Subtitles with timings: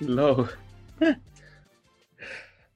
[0.00, 0.48] low.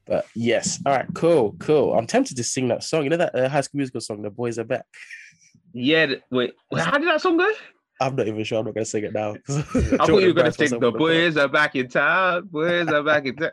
[0.05, 1.93] but yes, all right, cool, cool.
[1.93, 3.03] I'm tempted to sing that song.
[3.03, 4.85] You know that uh, High School Musical song, "The Boys Are Back."
[5.73, 7.51] Yeah, wait, how did that song go?
[7.99, 8.59] I'm not even sure.
[8.59, 9.35] I'm not gonna sing it now.
[9.49, 13.25] I thought you were gonna sing "The Boys Are Back in Town." Boys are back
[13.25, 13.51] in town.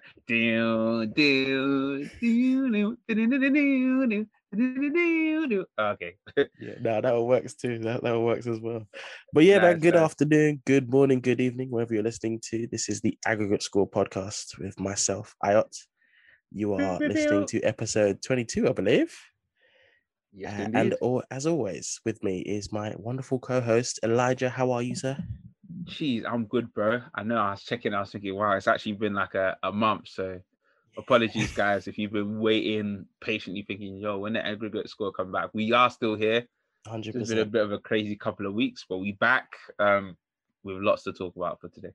[1.16, 6.14] Do do do do do Okay.
[6.36, 7.79] yeah, no, that one works too.
[7.79, 8.86] That that works as well.
[9.32, 10.03] But yeah, nice, good nice.
[10.03, 12.67] afternoon, good morning, good evening, wherever you're listening to.
[12.67, 15.75] This is the Aggregate Score podcast with myself, Ayot.
[16.50, 19.17] You are listening to episode 22, I believe.
[20.35, 24.50] Yes, uh, and or, as always, with me is my wonderful co-host Elijah.
[24.50, 25.17] How are you, sir?
[25.84, 27.00] Jeez, I'm good, bro.
[27.14, 29.73] I know I was checking, I was thinking, wow, it's actually been like a, a
[29.73, 30.09] month.
[30.09, 30.40] So
[30.96, 35.51] apologies, guys, if you've been waiting patiently thinking, yo, when the aggregate score come back,
[35.53, 36.47] we are still here.
[36.87, 37.15] 100%.
[37.15, 40.17] It's been a bit of a crazy couple of weeks, but we back um,
[40.65, 41.93] with lots to talk about for today.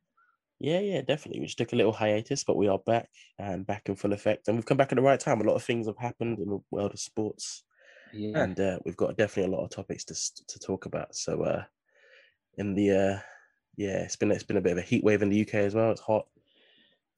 [0.59, 1.42] Yeah, yeah, definitely.
[1.42, 4.48] We just took a little hiatus, but we are back and back in full effect.
[4.48, 5.42] And we've come back at the right time.
[5.42, 7.64] A lot of things have happened in the world of sports.
[8.14, 8.42] Yeah.
[8.42, 10.16] And uh, we've got definitely a lot of topics to
[10.48, 11.16] to talk about.
[11.16, 11.64] So uh
[12.58, 13.20] in the uh
[13.76, 15.76] yeah, it's been it's been a bit of a heat wave in the UK as
[15.76, 15.92] well.
[15.92, 16.28] It's hot.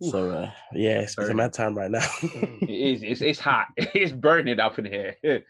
[0.02, 2.05] So uh, yeah, it's, it's, a mad time right now.
[2.22, 3.03] it is.
[3.03, 3.67] It's, it's hot.
[3.78, 5.16] It's burning up in here.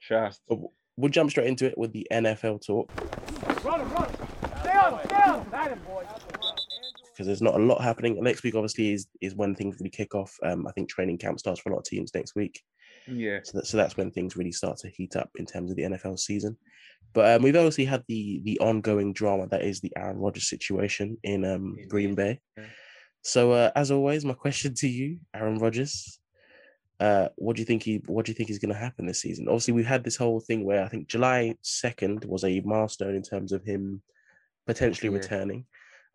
[0.00, 0.42] Trust.
[0.48, 2.90] We'll jump straight into it with the NFL talk.
[3.64, 4.08] Run, run.
[4.60, 5.46] Stay on, stay on.
[7.12, 8.22] Because there's not a lot happening.
[8.22, 10.36] Next week, obviously, is is when things really kick off.
[10.44, 12.62] Um, I think training camp starts for a lot of teams next week.
[13.08, 13.40] Yeah.
[13.42, 15.84] So, that, so that's when things really start to heat up in terms of the
[15.84, 16.56] NFL season.
[17.14, 21.16] But um, we've obviously had the the ongoing drama that is the Aaron Rodgers situation
[21.24, 22.40] in um, Green Bay.
[22.56, 22.64] Yeah.
[23.28, 26.18] So uh, as always, my question to you, Aaron Rodgers,
[26.98, 29.20] uh, what do you think he what do you think is going to happen this
[29.20, 29.48] season?
[29.48, 33.22] Obviously, we've had this whole thing where I think July second was a milestone in
[33.22, 34.00] terms of him
[34.66, 35.18] potentially yeah.
[35.18, 35.66] returning.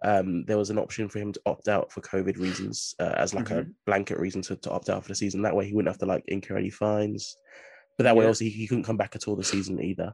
[0.03, 3.35] Um, there was an option for him to opt out for COVID reasons, uh, as
[3.35, 3.69] like mm-hmm.
[3.69, 5.43] a blanket reason to, to opt out for the season.
[5.43, 7.37] That way, he wouldn't have to like incur any fines.
[7.95, 8.21] But that yeah.
[8.21, 10.13] way, also, he, he, couldn't come back at all the season either.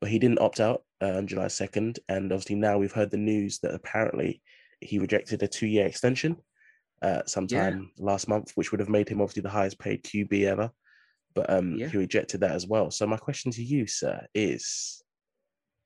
[0.00, 3.18] But he didn't opt out uh, on July second, and obviously now we've heard the
[3.18, 4.40] news that apparently
[4.80, 6.36] he rejected a two-year extension
[7.02, 8.04] uh, sometime yeah.
[8.04, 10.70] last month, which would have made him obviously the highest paid QB ever.
[11.34, 11.88] But um, yeah.
[11.88, 12.90] he rejected that as well.
[12.90, 15.02] So my question to you, sir, is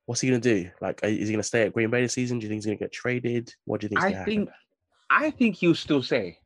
[0.06, 0.70] what's he going to do?
[0.80, 2.38] Like, is he going to stay at Green Bay this season?
[2.38, 3.52] Do you think he's going to get traded?
[3.64, 4.02] What do you think?
[4.02, 4.48] I think,
[5.10, 6.38] I think he'll still say.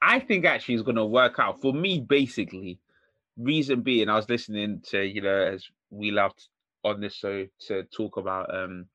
[0.00, 1.60] I think actually he's going to work out.
[1.60, 2.78] For me, basically,
[3.36, 6.48] reason being, I was listening to you know as we loved
[6.84, 8.86] on this show to talk about um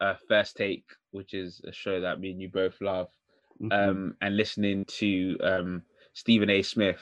[0.00, 3.08] uh, First Take, which is a show that me and you both love,
[3.60, 3.72] mm-hmm.
[3.72, 5.82] um, and listening to um,
[6.12, 6.62] Stephen A.
[6.62, 7.00] Smith.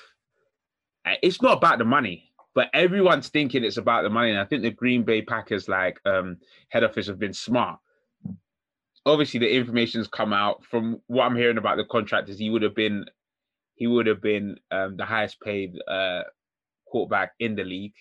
[1.22, 4.30] It's not about the money, but everyone's thinking it's about the money.
[4.30, 7.78] And I think the Green Bay Packers, like um, head office, have been smart.
[9.04, 12.62] Obviously, the information's come out from what I'm hearing about the contract is he would
[12.62, 13.04] have been,
[13.76, 16.22] he would have been um, the highest paid uh,
[16.86, 17.94] quarterback in the league.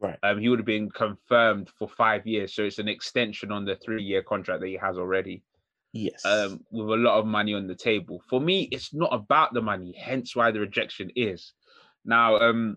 [0.00, 0.18] Right.
[0.22, 3.76] Um, he would have been confirmed for five years, so it's an extension on the
[3.76, 5.42] three-year contract that he has already.
[5.92, 6.24] Yes.
[6.24, 8.22] Um, with a lot of money on the table.
[8.28, 11.52] For me, it's not about the money, hence why the rejection is.
[12.04, 12.76] Now, um,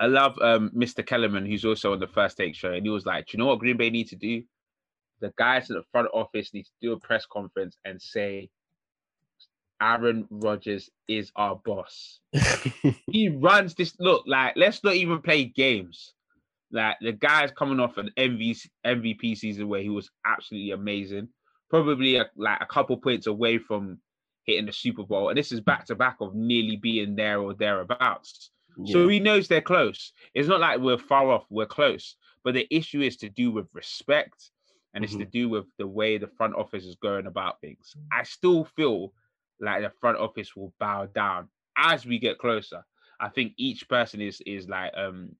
[0.00, 1.04] I love um Mr.
[1.04, 3.46] Kellerman, who's also on the first take show, and he was like, Do you know
[3.46, 4.42] what Green Bay need to do?
[5.20, 8.50] The guys at the front office need to do a press conference and say,
[9.80, 12.20] Aaron Rodgers is our boss.
[13.10, 13.94] he runs this.
[13.98, 16.14] Look, like, let's not even play games.
[16.70, 21.28] Like the guy's coming off an MV, MVP season where he was absolutely amazing,
[21.72, 23.98] probably a, like a couple points away from
[24.44, 27.54] hitting the Super Bowl, and this is back to back of nearly being there or
[27.54, 28.50] thereabouts.
[28.76, 28.92] Yeah.
[28.92, 30.12] So he knows they're close.
[30.34, 32.16] It's not like we're far off; we're close.
[32.44, 34.50] But the issue is to do with respect,
[34.92, 35.22] and it's mm-hmm.
[35.22, 37.94] to do with the way the front office is going about things.
[38.12, 39.14] I still feel
[39.58, 42.84] like the front office will bow down as we get closer.
[43.18, 45.30] I think each person is is like um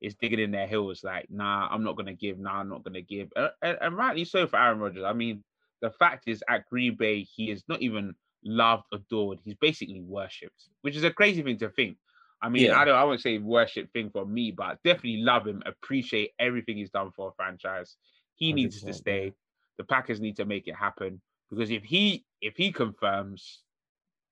[0.00, 3.02] is digging in their heels, like, nah, I'm not gonna give, nah, I'm not gonna
[3.02, 5.04] give, and, and, and rightly so for Aaron Rodgers.
[5.04, 5.42] I mean,
[5.80, 8.14] the fact is, at Green Bay, he is not even
[8.44, 9.38] loved, adored.
[9.44, 11.96] He's basically worshipped, which is a crazy thing to think.
[12.40, 12.78] I mean, yeah.
[12.78, 16.76] I don't, I won't say worship thing for me, but definitely love him, appreciate everything
[16.76, 17.96] he's done for a franchise.
[18.34, 19.32] He needs to stay.
[19.76, 21.20] The Packers need to make it happen
[21.50, 23.62] because if he if he confirms,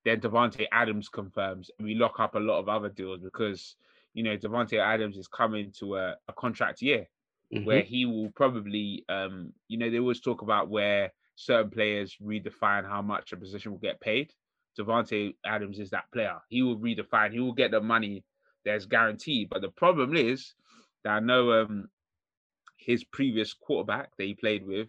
[0.05, 3.75] then Davante Adams confirms, and we lock up a lot of other deals because
[4.17, 7.07] you know, Davante Adams is coming to a, a contract year
[7.55, 7.67] mm-hmm.
[7.67, 12.85] where he will probably, um, you know, they always talk about where certain players redefine
[12.89, 14.33] how much a position will get paid.
[14.79, 16.39] Davante Adams is that player.
[16.49, 17.33] He will redefine.
[17.33, 18.25] He will get the money
[18.65, 19.49] that's guaranteed.
[19.49, 20.55] But the problem is
[21.05, 21.89] that I know um,
[22.79, 24.89] his previous quarterback that he played with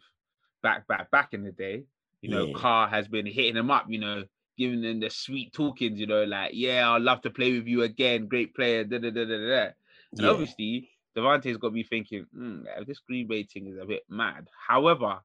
[0.64, 1.86] back back back in the day,
[2.22, 2.54] you know, yeah.
[2.56, 3.86] Carr has been hitting him up.
[3.88, 4.24] You know,
[4.58, 7.84] giving them the sweet talkings, you know, like, yeah, I'd love to play with you
[7.84, 9.70] again, great player, da da da da da.
[10.18, 10.30] And Yeah.
[10.30, 14.48] obviously, Davante's got me thinking, hmm, this Green Bay thing is a bit mad.
[14.68, 15.20] However,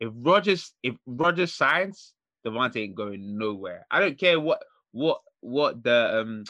[0.00, 2.12] if Rodgers if Rodgers signs,
[2.46, 3.86] Davante ain't going nowhere.
[3.90, 4.62] I don't care what
[4.92, 6.44] what what the um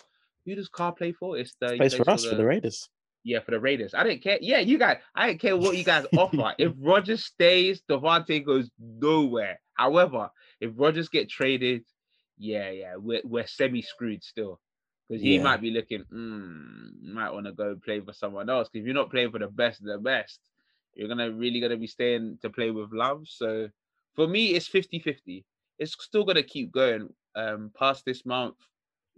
[0.44, 1.36] who does Carr play for?
[1.38, 2.88] It's the he Plays for us for the Raiders.
[3.24, 3.94] yeah, for the Raiders.
[3.94, 4.38] I don't care.
[4.40, 6.54] Yeah, you guys, I don't care what you guys offer.
[6.58, 9.60] If Rodgers stays, Davante goes nowhere.
[9.74, 11.84] However, if Rodgers get traded,
[12.38, 14.60] yeah, yeah, we're we're semi screwed still.
[15.08, 15.42] Because he Yeah.
[15.44, 18.68] might be looking, mm, might want to go play for someone else.
[18.68, 20.40] Because if you're not playing for the best of the best,
[20.96, 23.28] you're gonna really gonna be staying to play with love.
[23.28, 23.70] So
[24.14, 25.46] for me, it's 50-50.
[25.78, 28.56] It's still gonna keep going um past this month.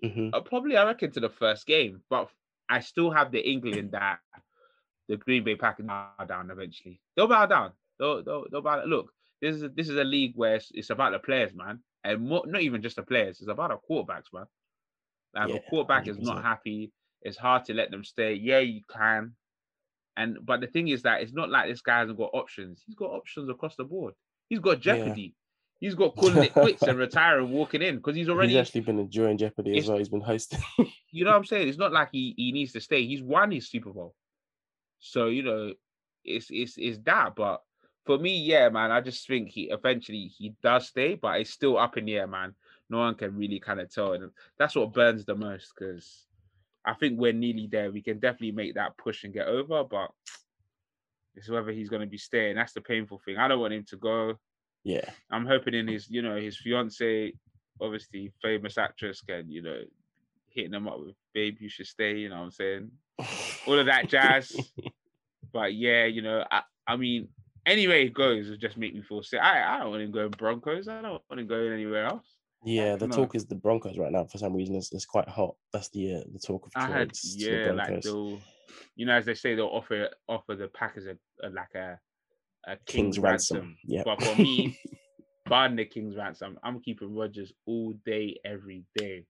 [0.02, 2.04] hmm Uh, probably, I reckon, to the first game.
[2.10, 2.30] But
[2.68, 4.20] I still have the inkling that
[5.08, 6.04] the Green Bay Packers bow down
[6.50, 6.52] eventually.
[7.16, 7.72] They'll bow down.
[7.98, 8.88] They'll, they'll, they'll bow down.
[8.88, 11.82] Look, this is a, this is a league where it's, it's about the players, man,
[12.04, 13.40] and more, not even just the players.
[13.40, 14.46] It's about the quarterbacks, man.
[15.34, 16.92] Like Yeah, a quarterback is not happy,
[17.22, 18.34] it's hard to let them stay.
[18.34, 19.36] Yeah, you can.
[20.18, 22.82] And but the thing is that it's not like this guy hasn't got options.
[22.84, 24.14] He's got options across the board.
[24.48, 24.94] He's got Yeah.
[24.96, 25.34] jeopardy.
[25.80, 28.98] He's got calling it quits and retiring, walking in because he's already He's actually been
[28.98, 29.98] enjoying Jeopardy as well.
[29.98, 30.58] He's been hosting.
[31.12, 31.68] you know what I'm saying?
[31.68, 33.06] It's not like he, he needs to stay.
[33.06, 34.16] He's won his Super Bowl.
[34.98, 35.74] So, you know,
[36.24, 37.36] it's it's it's that.
[37.36, 37.62] But
[38.04, 41.78] for me, yeah, man, I just think he eventually he does stay, but it's still
[41.78, 42.54] up in the air, man.
[42.90, 44.14] No one can really kind of tell.
[44.14, 46.26] And that's what burns the most because
[46.88, 47.90] I think we're nearly there.
[47.92, 50.10] We can definitely make that push and get over, but
[51.34, 52.56] it's whether he's gonna be staying.
[52.56, 53.36] That's the painful thing.
[53.36, 54.38] I don't want him to go.
[54.84, 55.10] yeah.
[55.30, 57.34] I'm hoping in his, you know, his fiance,
[57.78, 59.82] obviously famous actress, can, you know,
[60.48, 62.90] hitting him up with babe, you should stay, you know what I'm saying?
[63.66, 64.56] All of that jazz.
[65.52, 67.28] but yeah, you know, I, I mean,
[67.66, 69.40] anyway it goes, it just make me feel sick.
[69.42, 70.88] I, I don't want him going Broncos.
[70.88, 72.37] I don't want him going anywhere else.
[72.64, 74.24] Yeah, the talk is the Broncos right now.
[74.24, 75.54] For some reason, it's, it's quite hot.
[75.72, 78.40] That's the uh, the talk of I had, to the yeah, like they'll,
[78.96, 81.16] you know, as they say, they'll offer offer the Packers a,
[81.46, 81.98] a like a,
[82.66, 83.56] a king's, King's ransom.
[83.56, 83.76] ransom.
[83.84, 84.02] Yeah.
[84.04, 84.78] But for me,
[85.48, 89.24] buying the king's ransom, I'm keeping Rodgers all day, every day.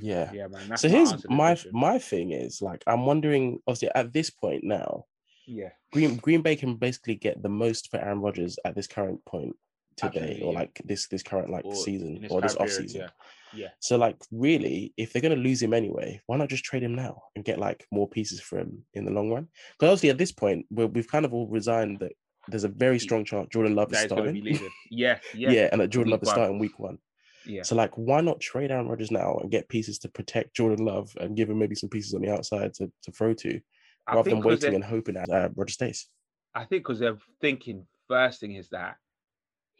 [0.00, 0.32] yeah.
[0.32, 0.76] Yeah, man.
[0.76, 1.70] So here's answer to the my question.
[1.74, 3.60] my thing is like I'm wondering.
[3.68, 5.04] Obviously, at this point now,
[5.46, 5.70] yeah.
[5.92, 9.54] Green Green Bay can basically get the most for Aaron Rodgers at this current point
[9.96, 10.58] today, Absolutely, or yeah.
[10.58, 13.00] like this this current like Or season or this off period, season.
[13.02, 13.08] Yeah.
[13.56, 13.68] Yeah.
[13.78, 17.22] So like really, if they're gonna lose him anyway, why not just trade him now
[17.36, 19.48] and get like more pieces for him in the long run?
[19.78, 22.12] Because obviously at this point, we we've kind of all resigned that
[22.48, 24.70] there's a very strong chance Jordan Love is That is starting.
[24.90, 25.18] Yeah.
[25.34, 25.50] Yeah.
[25.50, 25.68] Yeah.
[25.72, 26.34] and that Jordan week Love is one.
[26.34, 26.98] starting week one.
[27.46, 27.62] Yeah.
[27.62, 31.14] So like, why not trade Aaron Rodgers now and get pieces to protect Jordan Love
[31.20, 33.60] and give him maybe some pieces on the outside to, to throw to,
[34.06, 36.08] I rather than waiting and hoping that uh, Rodgers stays.
[36.54, 38.96] I think because they're thinking first thing is that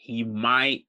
[0.05, 0.85] he might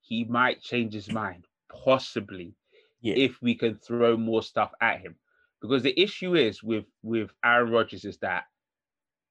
[0.00, 1.44] he might change his mind
[1.84, 2.54] possibly
[3.02, 3.14] Yeah.
[3.16, 5.16] if we can throw more stuff at him.
[5.60, 8.44] Because the issue is with with Aaron Rodgers is that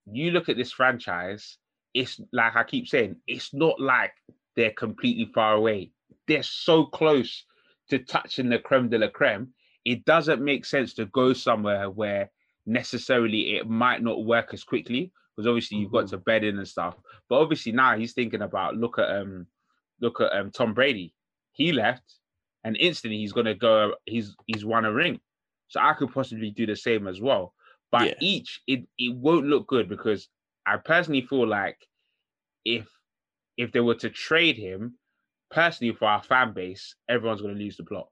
[0.06, 1.58] you look at this franchise,
[1.94, 4.14] it's like I keep saying, it's not like
[4.56, 5.92] they're completely far away.
[6.28, 7.44] They're so close
[7.90, 9.54] to touching the creme de la creme.
[9.84, 12.30] It doesn't make sense to go somewhere where
[12.66, 16.10] necessarily it might not work as quickly because obviously you've got Mhm.
[16.10, 16.98] to bed in and stuff.
[17.30, 19.48] But obviously now he's thinking about look at um
[20.02, 21.16] look at um Tom Brady.
[21.54, 22.20] He left
[22.66, 25.22] and instantly he's gonna go he's he's won a ring.
[25.70, 27.56] So I could possibly do the same as well.
[27.92, 28.22] But Yeah.
[28.22, 30.30] each it it won't look good because
[30.68, 31.88] I personally feel like
[32.66, 32.90] if
[33.58, 35.00] if they were to trade him,
[35.52, 38.10] personally for our fan base, everyone's gonna lose the plot.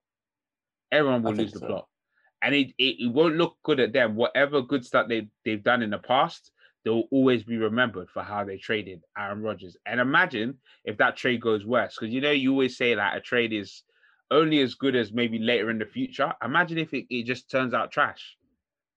[0.91, 1.67] Everyone will lose the so.
[1.67, 1.87] plot.
[2.41, 4.15] And it, it, it won't look good at them.
[4.15, 6.51] Whatever good stuff they, they've done in the past,
[6.85, 9.77] they'll always be remembered for how they traded Aaron Rodgers.
[9.87, 11.97] And imagine if that trade goes worse.
[11.99, 13.83] Because you know, you always say that a trade is
[14.31, 16.33] only as good as maybe later in the future.
[16.43, 18.37] Imagine if it, it just turns out trash.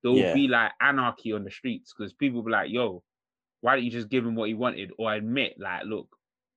[0.03, 0.33] There will Yeah.
[0.33, 3.05] be like anarchy on the streets because people will be like, yo,
[3.61, 6.09] why don't you just give him what he wanted or admit, like, look,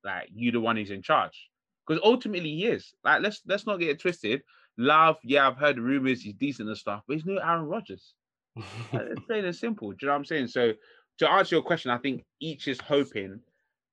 [0.03, 1.49] like you the one who's in charge?
[1.87, 2.93] Because ultimately he is.
[3.03, 4.43] Like, let's let's not get it twisted.
[4.77, 8.15] Love, yeah, I've heard the rumors he's decent and stuff, but he's no Aaron Rodgers.
[8.93, 9.91] Like, It's plain and simple.
[9.91, 10.47] Do you know what I'm saying?
[10.47, 10.73] So
[11.19, 13.39] to answer your question, I think each is hoping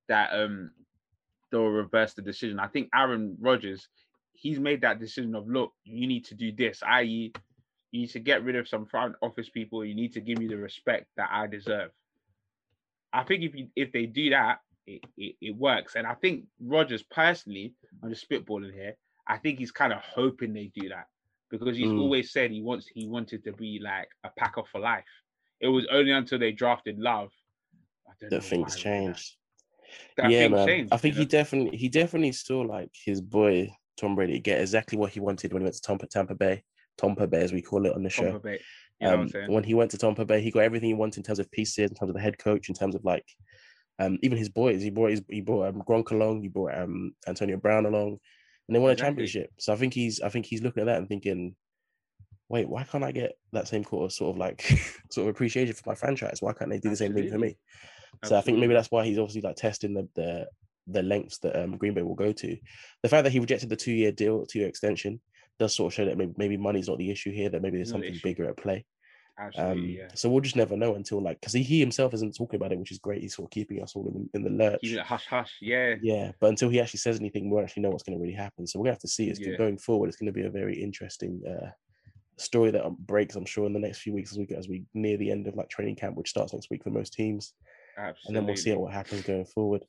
[0.09, 0.71] that um
[1.51, 2.59] they'll reverse the decision.
[2.59, 3.89] I think Aaron Rodgers,
[4.33, 7.33] he's made that decision of look, you need to do this, i.e.,
[7.91, 10.47] you need to get rid of some front office people, you need to give me
[10.47, 11.91] the respect that I deserve.
[13.13, 15.95] I think if you if they do that, it, it, it works.
[15.97, 18.97] And I think Rodgers personally, I'm just spitballing here,
[19.27, 21.07] I think he's kind of hoping they do that
[21.51, 21.99] because he's Mm.
[21.99, 25.05] always said he wants he wanted to be like a packer for life.
[25.61, 27.31] It was only until they drafted Love
[28.23, 29.37] know that things changed.
[30.17, 30.67] That yeah, man.
[30.67, 34.61] changed, I think you he definitely he definitely saw like his boy Tom Brady get
[34.61, 36.63] exactly what he wanted when he went to Tampa, Tampa Bay,
[36.97, 38.39] Tampa Bay as we call it on the show.
[38.39, 38.61] Bay.
[39.01, 41.23] You know Um, when he went to Tampa Bay, he got everything he wanted in
[41.23, 43.25] terms of pieces, in terms of the head coach, in terms of like
[43.99, 44.83] um, even his boys.
[44.83, 48.19] He brought his, he brought um, Gronk along, he brought um, Antonio Brown along,
[48.69, 49.07] and they won a Exactly.
[49.07, 49.51] championship.
[49.59, 51.55] So I think he's I think he's looking at that and thinking,
[52.49, 54.63] wait, why can't I get that same sort of sort of like
[55.11, 56.41] sort of appreciation for my franchise?
[56.41, 57.57] Why can't they do the same thing for me?
[58.25, 60.49] So I think maybe that's why he's obviously like testing the the,
[60.87, 62.57] the lengths that um, Green Bay will go to.
[63.03, 65.21] The fact that he rejected the two year deal, two year extension,
[65.59, 67.49] does sort of show that maybe, maybe money's not the issue here.
[67.51, 68.85] That maybe there's something bigger at play.
[69.41, 70.09] Absolutely, Um, yeah.
[70.15, 72.79] So we'll just never know until like because he, he himself isn't talking about it,
[72.79, 73.21] which is great.
[73.23, 74.81] He's sort of keeping us all in, in the lurch.
[74.81, 75.53] Keep it hush hush.
[75.61, 75.95] Yeah.
[76.03, 78.35] Yeah, but until he actually says anything, we won't actually know what's going to really
[78.35, 78.67] happen.
[78.67, 79.29] So we're gonna have to see.
[79.31, 79.57] It's Yeah.
[79.57, 80.09] going forward.
[80.09, 81.71] It's going to be a very interesting uh,
[82.39, 83.37] story that um, breaks.
[83.37, 85.47] I'm sure in the next few weeks as we get as we near the end
[85.47, 87.55] of like training camp, which starts next week for most teams,
[87.97, 88.21] Absolutely.
[88.27, 89.85] and then we'll see what happens going forward.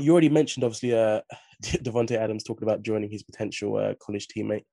[0.00, 1.20] You already mentioned obviously uh,
[1.62, 4.64] Davante Adams talking about joining his potential uh, college teammate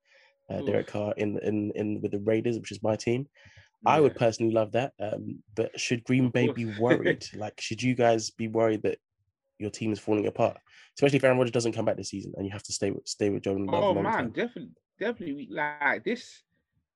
[0.50, 3.28] uh, Derek Carr in in in with the Raiders, which is my team.
[3.86, 4.94] I would personally love that.
[5.00, 7.26] Um, but should Green Bay be worried?
[7.36, 8.98] like, should you guys be worried that
[9.58, 10.58] your team is falling apart?
[10.98, 13.08] Especially if Aaron Rodgers doesn't come back this season and you have to stay with
[13.08, 15.48] stay with Jordan Love Oh man, definitely, definitely.
[15.50, 16.44] Like this,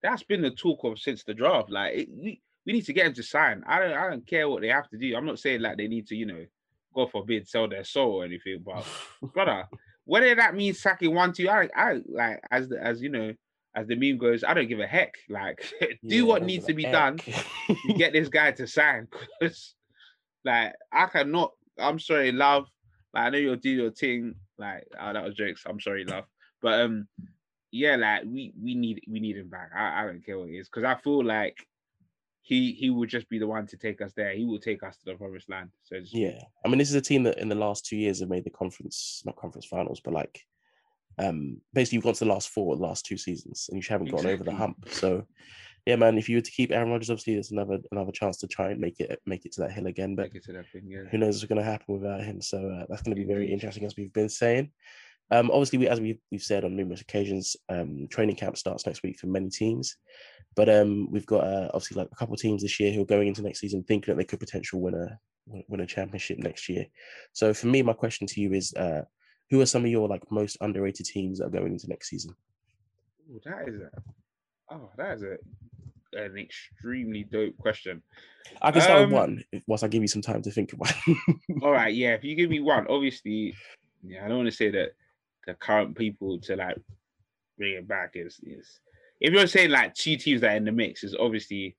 [0.04, 1.72] that's been the talk of since the draft.
[1.72, 3.64] Like it, we, we need to get him to sign.
[3.66, 5.16] I don't, I don't care what they have to do.
[5.16, 6.46] I'm not saying like they need to, you know,
[6.94, 8.64] God forbid, sell their soul or anything.
[8.64, 8.86] But
[9.34, 9.66] brother,
[10.06, 13.34] whether that means sacking one, two, I, I like as the, as you know,
[13.76, 15.16] as the meme goes, I don't give a heck.
[15.30, 17.18] Like do Yeah, what needs to be done
[17.68, 19.08] to get this guy to sign.
[19.40, 19.74] Because
[20.44, 21.54] like I cannot.
[21.80, 22.68] I'm sorry, love.
[23.14, 24.36] Like I know you'll do your thing.
[24.58, 25.64] Like oh, that was jokes.
[25.66, 26.26] I'm sorry, love.
[26.62, 27.08] But um,
[27.74, 29.72] yeah, like we we need we need him back.
[29.76, 31.58] I, I don't care what it is because I feel like
[32.44, 34.32] he he will just be the one to take us there.
[34.34, 35.72] He will take us to the promised land.
[35.82, 36.22] So speak.
[36.22, 38.44] yeah, I mean, this is a team that in the last two years have made
[38.44, 40.40] the conference, not conference finals, but like,
[41.18, 44.12] um, basically you've gone to the last four, the last two seasons, and you haven't
[44.12, 44.88] gotten over the hump.
[44.90, 45.26] So,
[45.88, 48.48] yeah, man, if you were to keep Aaron Rodgers, obviously there's another another chance to
[48.48, 50.16] try and make it make it to that hill again.
[50.16, 50.84] But Take it to that thing.
[50.86, 51.06] Yeah.
[51.10, 52.40] who knows what's going to happen without him.
[52.40, 54.72] So uh, that's going to be very interesting, as we've been saying.
[55.32, 59.04] Um, obviously, we, as we've, we've said on numerous occasions, um, training camp starts next
[59.04, 59.96] week for many teams.
[60.56, 63.06] But um, we've got uh, obviously like a couple of teams this year who are
[63.06, 65.20] going into next season thinking that they could potentially win a
[65.68, 66.86] win- a championship next year.
[67.32, 69.02] So for me, my question to you is, uh,
[69.50, 72.36] who are some of your like most underrated teams that are going into next season?
[73.32, 73.90] Ooh, that is a
[74.72, 75.38] oh, that is a
[76.14, 78.02] an extremely dope question.
[78.62, 80.94] I can start Um, with one whilst I give you some time to think about.
[81.64, 82.14] All right, yeah.
[82.14, 83.56] If you give me one, obviously,
[84.04, 84.92] yeah, I don't want to say that
[85.46, 86.78] the current people to like
[87.58, 88.80] bring it back is is
[89.20, 91.76] if you're saying like two teams that are in the mix is obviously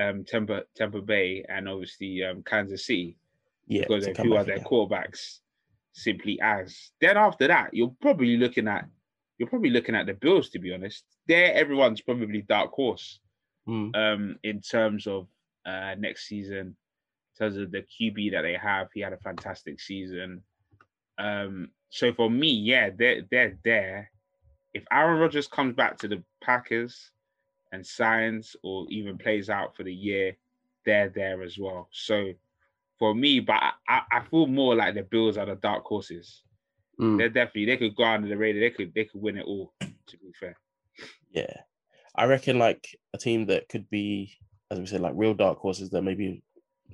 [0.00, 3.16] um Tampa Tampa Bay and obviously um Kansas City
[3.66, 4.66] yeah, because to of come who are their again.
[4.66, 5.38] quarterbacks
[5.92, 6.90] simply as.
[7.00, 8.86] Then after that, you're probably looking at
[9.38, 11.04] you're probably looking at the Bills to be honest.
[11.26, 13.20] There, everyone's probably dark horse
[13.66, 15.26] Mm, um in terms of
[15.64, 16.76] uh next season, in
[17.38, 18.88] terms of the QB that they have.
[18.92, 20.42] He had a fantastic season.
[21.18, 24.10] Um, so for me, yeah, they're they're there.
[24.72, 27.10] If Aaron Rodgers comes back to the Packers
[27.72, 30.36] and signs or even plays out for the year,
[30.84, 31.88] they're there as well.
[31.92, 32.32] So
[32.98, 36.42] for me, but I, I, feel more like the Bills are the dark horses.
[37.00, 37.18] mm.
[37.18, 38.60] They're definitely they could go under the radar.
[38.60, 39.72] They could they could win it all.
[39.80, 40.56] To be fair,
[41.30, 41.56] Yeah.
[42.14, 44.36] I reckon like a team that could be,
[44.70, 46.42] as we said, like real dark horses that maybe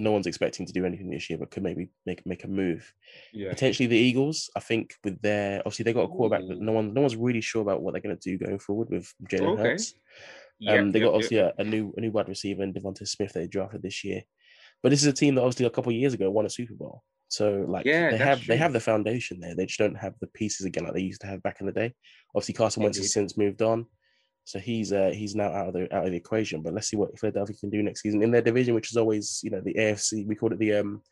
[0.01, 2.93] no one's expecting to do anything this year, but could maybe make make a move.
[3.33, 4.51] yeah, Potentially the Eagles.
[4.57, 7.41] I think with their obviously they got a quarterback that no one no one's really
[7.41, 9.63] sure about what they're going to do going forward with Jalen Okay.
[9.63, 9.95] Hurts.
[10.69, 11.15] Um, they got yeah.
[11.15, 14.05] obviously a, a new a new wide receiver in Devonta Smith that they drafted this
[14.05, 14.23] year.
[14.83, 16.75] But this is a team that obviously a couple of years ago won a Super
[16.75, 17.03] Bowl.
[17.29, 19.55] So like Yeah, they have they have the foundation there.
[19.55, 21.73] They just don't have the pieces again like they used to have back in the
[21.73, 21.93] day.
[22.35, 23.87] Obviously Carson Wentz has since moved on.
[24.45, 26.63] So he's uh he's now out of the out of the equation.
[26.63, 29.41] But let's see what Philadelphia can do next season in their division, which is always,
[29.45, 31.03] you know, the AFC, we called it the um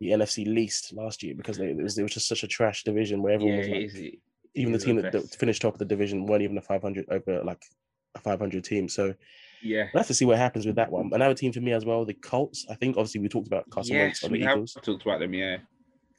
[0.00, 2.84] the NFC least last year because they, it was it was just such a trash
[2.84, 4.18] division where everyone yeah, was like, it is- it
[4.54, 7.44] even the team that, that finished top of the division weren't even a 500 over
[7.44, 7.62] like
[8.16, 8.88] a 500 team.
[8.88, 9.14] So
[9.62, 9.88] Yeah.
[9.94, 11.10] We'll have to see what happens with that one.
[11.12, 12.66] Another team for me as well, the Colts.
[12.68, 14.76] I think obviously we talked about Carson Wentz Yes, on we the have Eagles.
[14.82, 15.34] talked about them.
[15.34, 15.58] Yeah,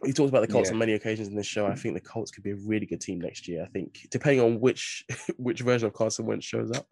[0.02, 0.74] We talked about the Colts Yeah.
[0.74, 1.68] on many occasions in this show.
[1.68, 3.64] I think the Colts could be a really good team next year.
[3.64, 5.06] I think depending on which
[5.38, 6.88] which version of Carson Wentz shows up.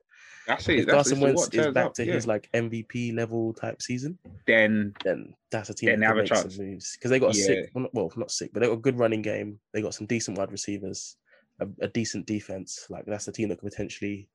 [0.48, 0.68] it.
[0.68, 2.14] If Carson Wentz is back up, to yeah.
[2.14, 6.26] his like MVP level type season, then then that's a team Then that have a
[6.26, 6.58] chance.
[6.58, 7.46] moves because they got a Yeah.
[7.46, 9.60] sick, well, not- well, not sick, but they got a good running game.
[9.74, 11.18] They got some decent wide receivers,
[11.60, 12.86] a, a decent defense.
[12.90, 14.28] Like that's a team that could potentially,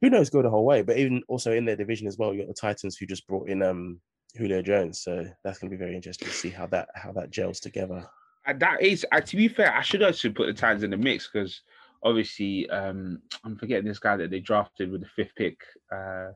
[0.00, 0.82] who knows, go the whole way.
[0.82, 3.48] But even also in their division as well, you got the Titans who just brought
[3.48, 4.00] in um
[4.38, 7.30] Julio Jones, so that's going to be very interesting to see how that how that
[7.30, 8.06] gels together.
[8.46, 10.96] Uh, that is, uh, to be fair, I should also put the Titans in the
[10.96, 11.62] mix because
[12.02, 15.60] obviously, um, I'm forgetting this guy that they drafted with the fifth pick.
[15.92, 16.28] Uh,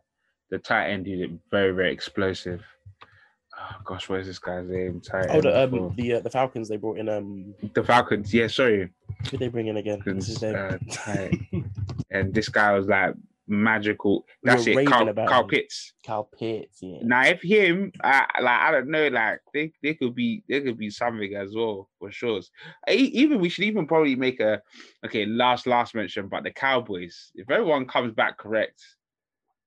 [0.50, 2.62] the tight end who did very, very explosive.
[3.58, 5.00] Oh, gosh, where's this guy's name?
[5.00, 8.32] Tight Oh, the um, the uh, the Falcons they brought in um the Falcons.
[8.32, 8.90] Yeah, sorry.
[9.08, 10.00] who did they bring in again?
[10.04, 10.56] What's his name?
[10.56, 11.38] Uh, tight.
[12.10, 13.14] and this guy was like
[13.52, 14.24] magical.
[14.42, 15.46] That's it, raving Carl, about Carl.
[15.46, 15.92] Pitts.
[16.04, 16.98] Carl Pitts, yeah.
[17.02, 20.78] Now, if him, I, like I don't know, like they, they could be, they could
[20.78, 22.40] be something as well for sure.
[22.90, 24.60] E- Even we should even probably make a,
[25.04, 27.30] okay, last last mention, but the Cowboys.
[27.34, 28.82] If everyone comes back correct,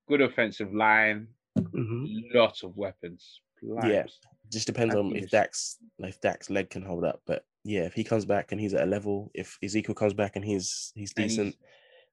[0.08, 1.28] good offensive line,
[1.58, 2.34] Mhm.
[2.34, 3.42] lots of weapons.
[3.62, 4.06] Yeah.
[4.52, 7.22] Just depends I on if Dak's if Dax leg can hold up.
[7.26, 10.36] But yeah, if he comes back and he's at a level, if Ezekiel comes back
[10.36, 11.56] and he's And he's- decent,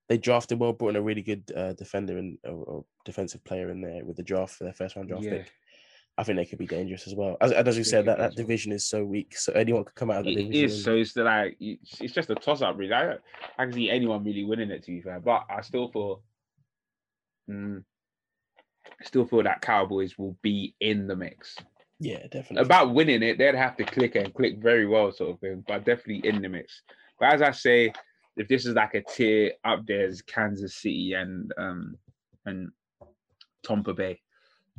[0.08, 3.80] they drafted well, brought in a really good uh, defender and or, defensive player in
[3.80, 5.38] there with the draft for their first round draft Yeah.
[5.38, 5.52] pick.
[6.18, 7.38] I think they could be dangerous as well.
[7.40, 10.18] As, as you said, that, that division is so weak, so anyone could come out
[10.18, 10.64] of that It division.
[10.66, 12.92] is so it's the, like it's it's just a toss up really.
[12.92, 13.20] I, don't-
[13.58, 16.22] I can see anyone really winning it to be fair, but I still feel,
[17.50, 17.82] mm,
[18.86, 21.56] I still feel that Cowboys will be in the mix.
[21.98, 22.66] yeah, definitely.
[22.66, 25.84] About winning it, they'd have to click and click very well, sort of thing, but
[25.86, 26.82] definitely in the mix.
[27.18, 27.92] But as I say,
[28.36, 31.96] if this is like a tier up there, is Kansas City and um
[32.46, 32.70] and
[33.62, 34.20] Tampa Bay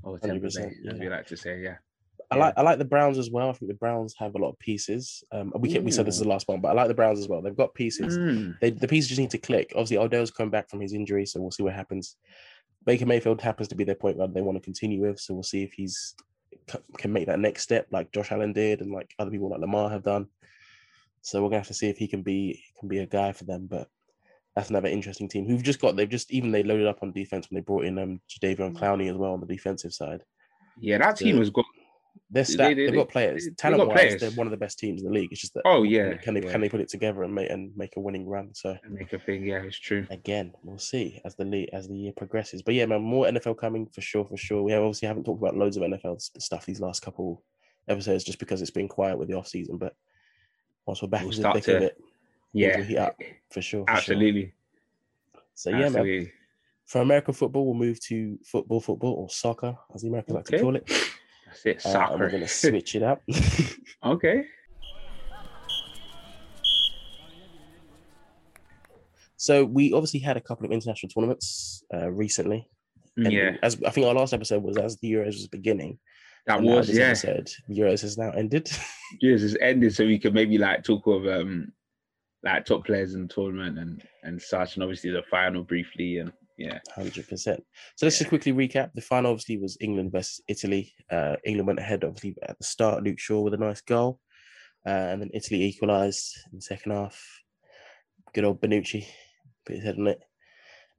[0.02, 1.76] or Tampa Bay, 100%, as we like to say, yeah.
[2.32, 3.50] I like I like the Browns as well.
[3.50, 5.24] I think the Browns have a lot of pieces.
[5.32, 7.20] Um, we can, we said this is the last one, but I like the Browns
[7.20, 7.42] as well.
[7.42, 8.18] They've got pieces.
[8.18, 8.60] Mm.
[8.60, 9.72] They, the pieces just need to click.
[9.76, 12.16] Obviously, Odell's come back from his injury, so we'll see what happens.
[12.86, 15.44] Baker Mayfield happens to be their point guard they want to continue with, so we'll
[15.44, 16.16] see if he's
[16.98, 19.90] can make that next step like Josh Allen did and like other people like Lamar
[19.90, 20.28] have done.
[21.24, 23.46] So we're gonna have to see if he can be can be a guy for
[23.46, 23.68] them.
[23.68, 23.88] But
[24.56, 27.50] that's another interesting team who've just got they've just even they loaded up on defense
[27.50, 30.24] when they brought in um Jadeveon Clowney as well on the defensive side.
[30.80, 31.66] Yeah, that team So- has got
[32.30, 32.70] They're They- stacked.
[32.70, 33.46] they- They, have got players.
[33.46, 34.22] they- Talent got wise, players.
[34.22, 35.32] they're one of the best teams in the league.
[35.32, 36.16] It's just that oh yeah.
[36.18, 36.52] can they yeah.
[36.52, 38.54] can they put it together and make and make a winning run?
[38.54, 39.44] So make a thing?
[39.46, 40.06] Yeah, it's true.
[40.12, 42.62] again, we'll see as the league, as the year progresses.
[42.62, 44.62] But yeah, man, more NFL coming for sure, for sure.
[44.62, 47.44] We have obviously haven't talked about loads of NFL stuff these last couple
[47.88, 49.78] episodes just because it's been quiet with the off season.
[49.78, 49.94] But
[50.86, 51.98] once we're back We'll into the thick of it,
[52.54, 53.16] Yeah, will heat up.
[53.52, 53.98] for sure, for sure.
[53.98, 54.54] absolutely.
[55.56, 56.30] So yeah, man.
[56.86, 60.60] For American football, we'll move to football, football or soccer, as the Americans like to
[60.60, 60.86] call it.
[61.46, 61.78] That's it.
[61.86, 62.18] Uh, Soccer.
[62.18, 63.22] we're gonna switch it up.
[64.04, 64.46] okay.
[69.38, 72.68] So we obviously had a couple of international tournaments uh, recently.
[73.18, 76.00] And Yeah, As I think our last episode was as the Euros was beginning.
[76.46, 77.06] That and was yeah.
[77.06, 78.70] episode, Euros has now ended.
[79.22, 81.72] Years has ended, so we can maybe like talk of um
[82.44, 86.34] like top players in the tournament and and such, and obviously the final briefly and
[86.58, 86.80] yeah.
[86.94, 87.64] Hundred percent.
[87.96, 88.92] So let's just quickly recap.
[88.94, 90.94] The final obviously was England versus Italy.
[91.10, 93.04] Uh, England went ahead obviously at the start.
[93.04, 94.20] Luke Shaw with a nice goal,
[94.86, 97.22] uh, and then Italy equalised in the second half.
[98.34, 99.06] Good old Bonucci
[99.66, 100.22] put his head on it,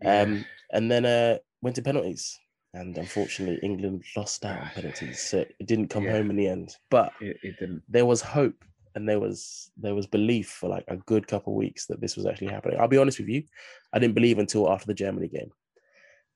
[0.01, 0.23] yeah.
[0.23, 2.39] um, and then uh, went to penalties.
[2.75, 6.13] And unfortunately, England lost out on penalties, so it didn't come yeah.
[6.13, 6.77] home in the end.
[6.91, 7.83] But it, it didn't.
[7.89, 11.57] there was hope and there was there was belief for like a good couple of
[11.57, 12.79] weeks that this was actually happening.
[12.81, 13.45] I'll be honest with you,
[13.93, 15.51] I didn't believe until after the Germany game.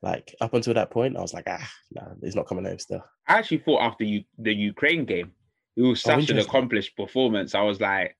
[0.00, 3.04] Like up until that point, I was like, ah, no, it's not coming home still.
[3.26, 5.32] I actually thought after you the Ukraine game,
[5.76, 7.54] it was Oh, such an accomplished performance.
[7.54, 8.16] I was like,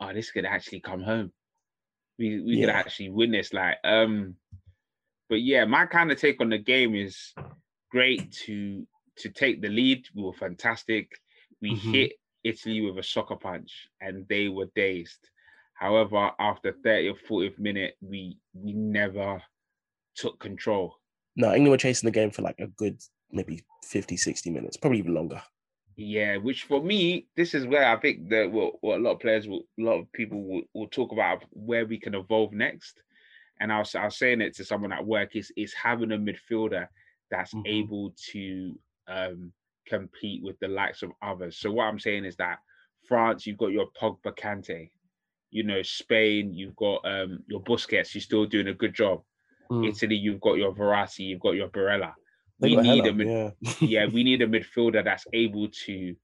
[0.00, 1.32] oh, this could actually come home.
[2.18, 3.52] We we could actually win this.
[3.52, 4.36] Like, um,
[5.30, 7.34] but yeah, my kind of take on the game is
[7.90, 8.86] great to
[9.18, 10.06] to take the lead.
[10.14, 11.12] We were fantastic.
[11.62, 11.92] We Mhm.
[11.92, 12.12] hit
[12.44, 15.30] Italy with a soccer punch, and they were dazed.
[15.74, 19.42] However, after 30 or 40th minute, we we never
[20.16, 20.96] took control.
[21.36, 24.98] No, England were chasing the game for like a good maybe 50, 60 minutes, probably
[24.98, 25.42] even longer.
[25.96, 29.20] Yeah, which for me, this is where I think that what, what a lot of
[29.20, 33.02] players will, a lot of people will, will talk about where we can evolve next.
[33.60, 36.18] And I was, I was saying it to someone at work is is having a
[36.18, 36.88] midfielder
[37.30, 37.62] that's Mhm.
[37.66, 39.52] able to um,
[39.86, 41.58] compete with the likes of others.
[41.58, 42.58] So what I'm saying is that
[43.06, 44.90] France, you've got your Pogba, Kante.
[45.50, 48.14] You know, Spain, you've got um, your Busquets.
[48.14, 49.22] You're still doing a good job.
[49.70, 49.88] Mm.
[49.88, 52.14] Italy, you've got your Verratti, you've got your Barella.
[52.60, 53.50] We need hella, a mid- yeah.
[53.80, 56.14] yeah, we need a midfielder that's able to,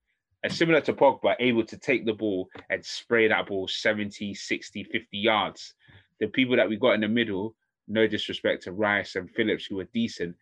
[0.45, 4.85] uh, similar to Pogba, able to take the ball and spray that ball 70, 60,
[4.85, 5.75] 50 yards.
[6.21, 7.55] The people that we got in the middle,
[7.89, 10.35] no disrespect to Rice and Phillips, who were decent,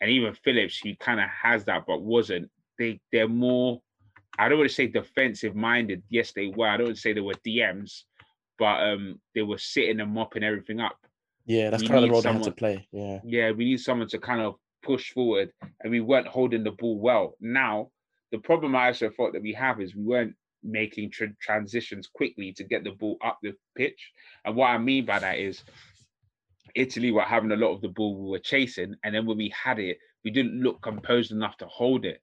[0.00, 3.80] and even Phillips, who kind of has that but wasn't, they, they're more,
[4.38, 6.02] I don't want to say defensive minded.
[6.08, 6.68] Yes, they were.
[6.68, 8.04] I don't want to say they were DMs,
[8.58, 10.96] but um, they were sitting and mopping everything up
[11.48, 12.86] yeah, that's we kind of the role they had to play.
[12.92, 13.20] Yeah.
[13.24, 17.00] yeah, we need someone to kind of push forward, and we weren't holding the ball
[17.00, 17.36] well.
[17.40, 17.88] Now,
[18.30, 22.52] the problem I also thought that we have is we weren't making tr- transitions quickly
[22.52, 24.12] to get the ball up the pitch.
[24.44, 25.62] And what I mean by that is
[26.74, 29.52] Italy were having a lot of the ball we were chasing, and then when we
[29.54, 32.22] had it, we didn't look composed enough to hold it.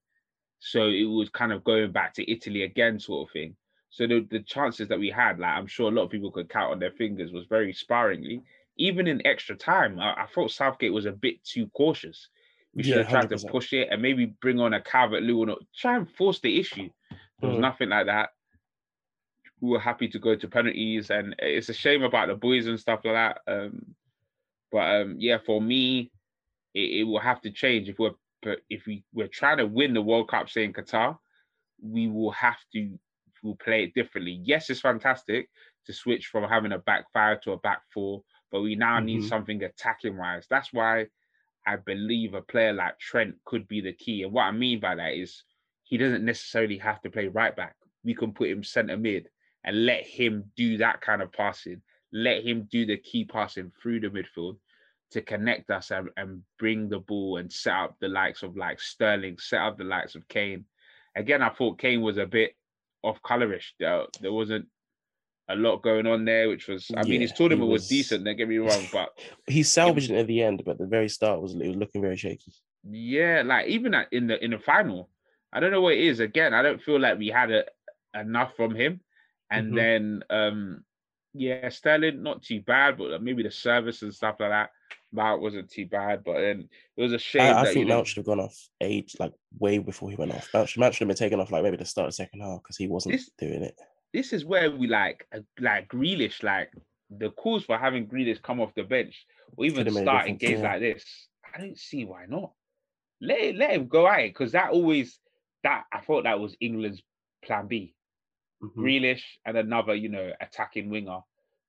[0.60, 3.56] So it was kind of going back to Italy again, sort of thing.
[3.90, 6.50] So the, the chances that we had, like I'm sure a lot of people could
[6.50, 8.42] count on their fingers, was very sparingly.
[8.78, 12.28] Even in extra time, I, I thought Southgate was a bit too cautious.
[12.74, 13.42] We should yeah, have tried 100%.
[13.42, 16.60] to push it and maybe bring on a Calvert Lewin or try and force the
[16.60, 16.90] issue.
[17.40, 17.62] There was mm.
[17.62, 18.30] nothing like that.
[19.62, 22.80] We were happy to go to penalties, and it's a shame about the boys and
[22.80, 23.40] stuff like that.
[23.48, 23.96] Um,
[24.72, 26.12] but um, yeah, for me,
[26.74, 28.12] it, it, will have to change if we're
[28.70, 31.18] if we we're trying to win the World Cup, say in Qatar,
[31.82, 33.00] we will have to
[33.44, 34.42] we'll play it differently.
[34.44, 35.50] Yes, it's fantastic
[35.86, 39.06] to switch from having a back five to a back four, but we now mm-hmm.
[39.06, 40.48] need something attacking wise.
[40.50, 41.08] That's why
[41.66, 44.24] I believe a player like Trent could be the key.
[44.24, 45.44] And what I mean by that is
[45.86, 47.76] he doesn't necessarily have to play right back.
[48.04, 49.30] We can put him centre mid
[49.64, 51.82] and let him do that kind of passing.
[52.12, 54.58] Let him do the key passing through the midfield
[55.12, 58.82] to connect us and, and bring the ball and set up the likes of like
[58.82, 60.66] Sterling, set up the likes of Kane.
[61.16, 62.56] Again, I thought Kane was a bit
[63.04, 63.72] off colorish.
[63.80, 64.68] There, there wasn't
[65.48, 68.26] a lot going on there, which was I yeah, mean his tournament was, was, decent,
[68.26, 69.10] don't get me wrong, but
[69.48, 72.18] he salvaged it at the end, but the very start was it was looking very
[72.18, 72.54] shaky.
[72.84, 75.10] Yeah, like even at, in the in the final,
[75.56, 76.20] I don't know what it is.
[76.20, 77.64] Again, I don't feel like we had a,
[78.14, 79.00] enough from him.
[79.50, 79.76] And mm-hmm.
[79.76, 80.84] then um
[81.34, 84.70] yeah, Sterling not too bad, but maybe the service and stuff like that.
[85.12, 87.56] Mount wasn't too bad, but then it was a shame.
[87.56, 90.50] I, I think Mount should have gone off age like way before he went off.
[90.54, 92.78] Mount, Mount should have been taken off like maybe the start of second half because
[92.78, 93.76] he wasn't this, doing it.
[94.14, 95.26] This is where we like
[95.60, 96.72] like Grealish, like
[97.10, 100.72] the calls for having Grealish come off the bench or even starting games yeah.
[100.72, 101.06] like this.
[101.54, 102.52] I don't see why not.
[103.22, 105.20] Let let him go at it because that always
[105.66, 107.02] that I thought that was England's
[107.44, 107.96] plan B.
[108.64, 108.82] Mm-hmm.
[108.82, 111.20] Grealish and another, you know, attacking winger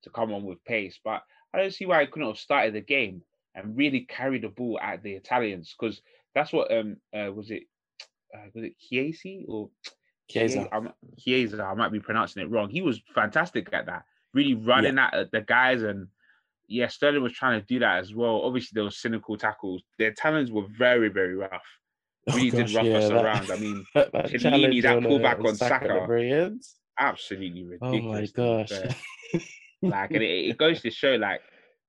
[0.03, 0.99] to come on with pace.
[1.03, 3.23] But I don't see why he couldn't have started the game
[3.55, 5.99] and really carry the ball at the Italians because
[6.35, 7.63] that's what um uh, was it
[8.33, 9.71] uh, was it Chiesi or
[10.29, 10.69] Chiesa?
[11.17, 12.69] Chiesa, I might be pronouncing it wrong.
[12.69, 15.09] He was fantastic at that, really running yeah.
[15.11, 16.07] at the guys and
[16.67, 18.41] yeah, Sterling was trying to do that as well.
[18.43, 19.81] Obviously, there was cynical tackles.
[19.97, 21.63] Their talents were very, very rough.
[22.29, 23.51] Oh, really oh gosh, did rough yeah, us that, around.
[23.51, 26.51] I mean, that, that, that pullback on, Saka,
[26.99, 28.31] absolutely ridiculous.
[28.37, 28.71] Oh my gosh!
[29.81, 31.41] like, and it, it goes to show, like,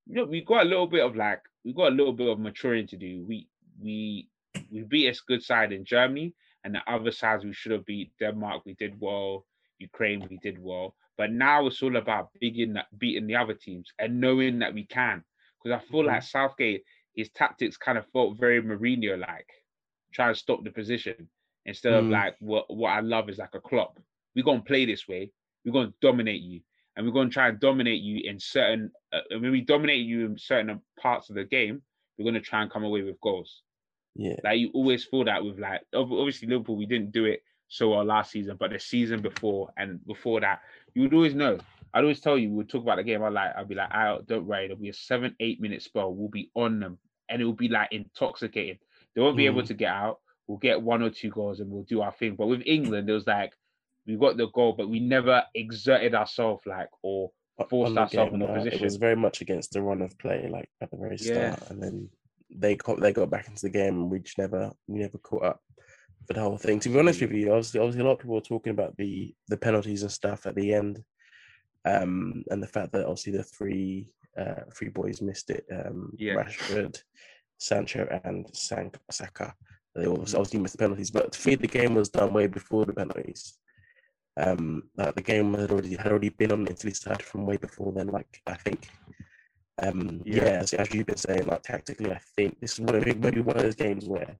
[0.06, 2.38] you know, we got a little bit of like we've got a little bit of
[2.38, 3.24] maturing to do.
[3.26, 3.48] We
[3.80, 4.28] we
[4.70, 8.12] we beat a good side in Germany, and the other sides we should have beat
[8.20, 8.62] Denmark.
[8.64, 9.44] We did well.
[9.78, 10.94] Ukraine, we did well.
[11.16, 15.24] But now it's all about beating beating the other teams and knowing that we can.
[15.62, 16.08] Because I feel mm-hmm.
[16.08, 19.48] like Southgate, his tactics kind of felt very Mourinho like,
[20.12, 21.28] trying to stop the position
[21.66, 21.98] instead mm.
[21.98, 23.98] of like what what I love is like a Klopp.
[24.34, 25.32] We're gonna play this way.
[25.64, 26.60] We're gonna dominate you
[26.98, 28.90] and we're going to try and dominate you in certain.
[29.12, 31.80] Uh, when we dominate you in certain parts of the game,
[32.18, 33.62] we're going to try and come away with goals.
[34.16, 37.90] Yeah, like you always feel that with like obviously Liverpool, we didn't do it so
[37.90, 40.60] well last season, but the season before and before that,
[40.92, 41.58] you would always know.
[41.94, 43.22] I'd always tell you, we'd talk about the game.
[43.22, 46.12] I'd like, I'd be like, "I don't worry, there'll be a seven, eight minute spell.
[46.12, 48.78] We'll be on them, and it will be like intoxicating.
[49.18, 49.50] They won't be mm.
[49.50, 50.20] able to get out.
[50.46, 52.36] We'll get one or two goals, and we'll do our thing.
[52.36, 53.52] But with England, it was like
[54.06, 57.32] we got the goal, but we never exerted ourselves like or
[57.68, 58.78] forced ourselves in a position.
[58.78, 61.58] It was very much against the run of play, like at the very start, yeah.
[61.68, 62.08] and then
[62.48, 65.46] they got they got back into the game, and we just never we never caught
[65.46, 65.62] up
[66.28, 66.78] for the whole thing.
[66.78, 69.34] To be honest with you, obviously, obviously a lot of people were talking about the
[69.48, 71.02] the penalties and stuff at the end,
[71.84, 75.64] um, and the fact that obviously the three uh, three boys missed it.
[75.72, 76.34] Um, yeah.
[76.34, 77.02] Rashford,
[77.58, 79.54] Sancho, and Saka.
[79.94, 82.92] They obviously missed the penalties, but to me, the game was done way before the
[82.92, 83.58] penalties
[84.38, 87.92] um, that the game had already had already been on Italy side from way before
[87.92, 88.08] then.
[88.08, 88.88] Like I think,
[89.82, 92.94] um, yeah, yeah as, as, you've been saying, like tactically, I think this is one
[92.94, 94.36] of, maybe one of those games where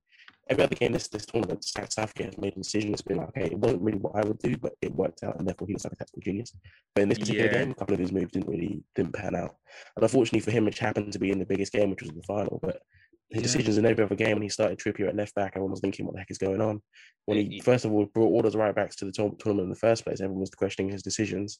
[0.48, 2.92] every other game this this tournament, South Africa has made a decision.
[2.92, 5.38] It's been like, okay, it wasn't really what I would do, but it worked out,
[5.38, 6.54] and therefore he was like a tactical genius.
[6.94, 7.58] But in this particular yeah.
[7.58, 9.56] game, a couple of his moves didn't really didn't pan out,
[9.96, 12.22] and unfortunately for him, which happened to be in the biggest game, which was the
[12.22, 12.82] final, but
[13.30, 13.42] his yeah.
[13.42, 16.06] decisions in every other game when he started Trippier at left back, everyone was thinking,
[16.06, 16.80] what the heck is going on?
[17.26, 19.76] When he first of all brought all those right backs to the tournament in the
[19.76, 21.58] first place, everyone was questioning his decisions.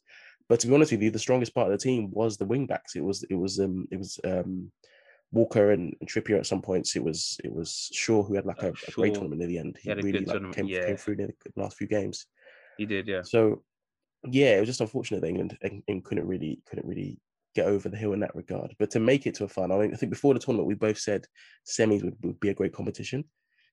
[0.48, 2.66] But to be honest with you, the strongest part of the team was the wing
[2.66, 2.96] backs.
[2.96, 4.72] It was it was um it was um
[5.30, 6.96] Walker and, and Trippier at some points.
[6.96, 9.78] It was it was Shaw who had like a, a great tournament in the end.
[9.82, 10.86] He, he really like, came, yeah.
[10.86, 12.26] came through in the last few games.
[12.78, 13.22] He did, yeah.
[13.22, 13.62] So
[14.26, 17.18] yeah, it was just unfortunate that England, England couldn't really couldn't really
[17.54, 18.74] get over the hill in that regard.
[18.78, 20.74] But to make it to a final, I, mean, I think before the tournament, we
[20.74, 21.26] both said
[21.66, 23.24] semis would, would be a great competition.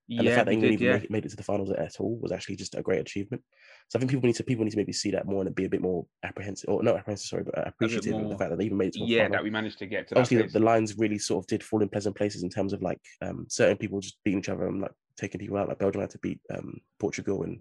[0.08, 2.32] And the fact that England even made, made, it to the finals at all was
[2.32, 3.42] actually just a great achievement.
[3.88, 5.66] So I think people need to people need to maybe see that more and be
[5.66, 8.60] a bit more apprehensive, or not apprehensive, sorry, but appreciative more, of the fact that
[8.60, 9.32] they even made it to the yeah, final.
[9.32, 10.16] that we managed to get to.
[10.16, 12.84] Obviously, the, the, lines really sort of did fall in pleasant places in terms of
[12.84, 15.70] like um, certain people just beating each other and like taking people out.
[15.70, 17.60] Like Belgium had to beat um, Portugal and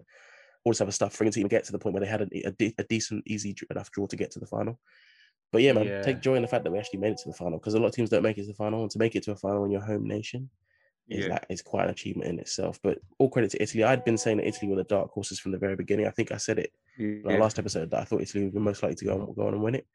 [0.63, 2.21] all this other stuff for it to even get to the point where they had
[2.21, 4.79] a, a, a decent, easy enough draw to get to the final.
[5.51, 6.01] But yeah, man, yeah.
[6.01, 7.79] take joy in the fact that we actually made it to the final because a
[7.79, 9.35] lot of teams don't make it to the final, and to make it to a
[9.35, 10.49] final in your home nation
[11.09, 11.33] is yeah.
[11.33, 12.79] that is quite an achievement in itself.
[12.81, 13.83] But all credit to Italy.
[13.83, 16.07] I'd been saying that Italy were the dark horses from the very beginning.
[16.07, 17.07] I think I said it yeah.
[17.07, 19.33] in our last episode that I thought Italy would be most likely to go on,
[19.33, 19.85] go on and win it.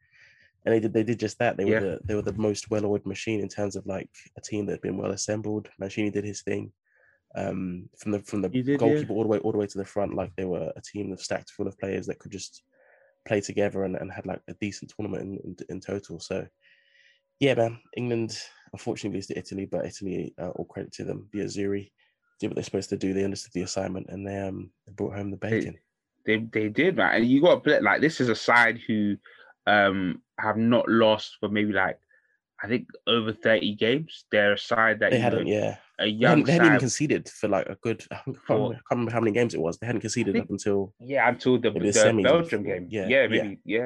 [0.65, 1.57] And they did they did just that.
[1.57, 4.65] They were the they were the most well-oiled machine in terms of like a team
[4.65, 5.69] that had been well assembled.
[5.79, 6.71] Mancini did his thing.
[7.33, 9.85] Um, from the from the did, goalkeeper all the way all the way to the
[9.85, 12.63] front, like they were a team of stacked full of players that could just
[13.25, 16.19] play together and, and had like a decent tournament in, in, in total.
[16.19, 16.45] So
[17.39, 18.37] yeah, man, England
[18.73, 21.91] unfortunately lose to Italy, but Italy, uh, all credit to them, the Azzurri
[22.39, 23.13] did what they're supposed to do.
[23.13, 25.77] They understood the assignment and they um they brought home the bacon.
[26.25, 27.15] They, they, they did, man.
[27.15, 29.17] And you got to like this is a side who
[29.67, 31.99] um have not lost for maybe like
[32.63, 34.25] I think over 30 games.
[34.31, 35.77] They're a side that they hadn't, know, yeah.
[36.01, 38.03] A young they hadn't, they hadn't even conceded for like a good.
[38.11, 39.77] I can't, remember, I can't, remember, how many games it was.
[39.77, 42.87] They hadn't conceded think, up until yeah, until the, the, the Belgium game.
[42.89, 43.79] Yeah, yeah, maybe, yeah.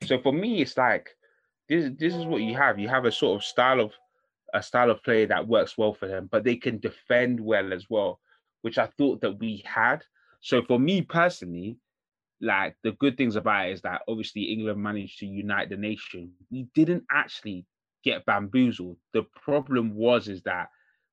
[0.00, 0.06] yeah.
[0.06, 1.10] So for me, it's like
[1.68, 2.78] this this is what you have.
[2.78, 3.92] You have a sort of style of
[4.54, 7.86] a style of play that works well for them, but they can defend well as
[7.90, 8.20] well,
[8.62, 10.04] which I thought that we had.
[10.40, 11.78] So for me personally,
[12.40, 16.32] like the good things about it is that obviously England managed to unite the nation.
[16.50, 17.66] We didn't actually
[18.04, 18.98] get bamboozled.
[19.12, 20.68] The problem was is that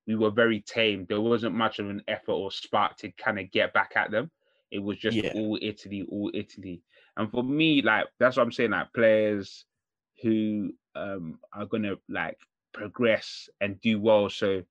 [0.08, 1.06] we were very tame.
[1.08, 4.30] There wasn't much of an effort or spark to kind of get back at them.
[4.72, 5.32] It was just yeah.
[5.36, 6.82] all Italy, all Italy.
[7.16, 8.72] And for me, like that's what I'm saying.
[8.72, 9.66] Like players
[10.22, 12.38] who um, are gonna like
[12.74, 14.30] progress and do well.
[14.30, 14.63] So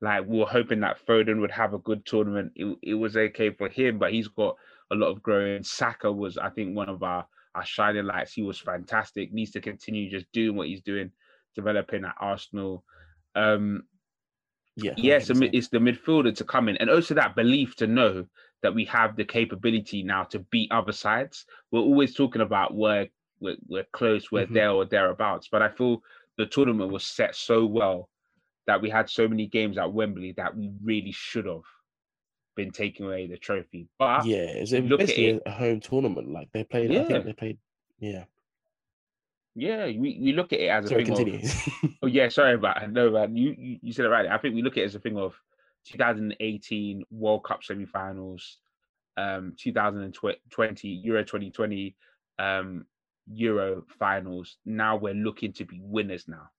[0.00, 2.52] like we are hoping that Foden would have a good tournament.
[2.54, 4.56] It, it was okay for him, but he's got
[4.92, 5.62] a lot of growing.
[5.64, 8.32] Saka was, I think, one of our our shining lights.
[8.32, 9.32] He was fantastic.
[9.32, 11.10] Needs to continue just doing what he's doing,
[11.56, 12.84] developing at Arsenal.
[13.34, 13.82] Um,
[14.78, 18.26] yeah, yes, yeah, it's the midfielder to come in, and also that belief to know
[18.62, 21.46] that we have the capability now to beat other sides.
[21.70, 23.08] We're always talking about where
[23.40, 24.54] we're, we're close, we're mm-hmm.
[24.54, 25.48] there or thereabouts.
[25.50, 26.02] But I feel
[26.36, 28.08] the tournament was set so well
[28.66, 31.62] that we had so many games at Wembley that we really should have
[32.56, 33.86] been taking away the trophy.
[33.98, 36.30] But yeah, it's basically it, a home tournament.
[36.30, 37.02] Like they played, yeah.
[37.02, 37.58] I think they played,
[38.00, 38.24] yeah.
[39.58, 41.40] Yeah, we, we look at it as sorry, a thing continue.
[41.42, 41.90] of.
[42.02, 43.36] oh yeah, sorry about no man.
[43.36, 44.26] You, you you said it right.
[44.26, 45.34] I think we look at it as a thing of
[45.86, 48.58] 2018 World Cup semi-finals,
[49.16, 51.96] um, 2020 Euro 2020,
[52.38, 52.86] um,
[53.32, 54.58] Euro finals.
[54.64, 56.50] Now we're looking to be winners now.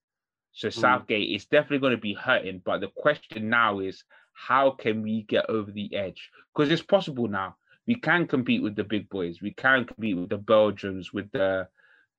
[0.52, 0.72] So mm.
[0.74, 5.22] Southgate is definitely going to be hurting, but the question now is how can we
[5.22, 6.30] get over the edge?
[6.54, 7.56] Because it's possible now.
[7.86, 9.40] We can compete with the big boys.
[9.40, 11.66] We can compete with the Belgians, with the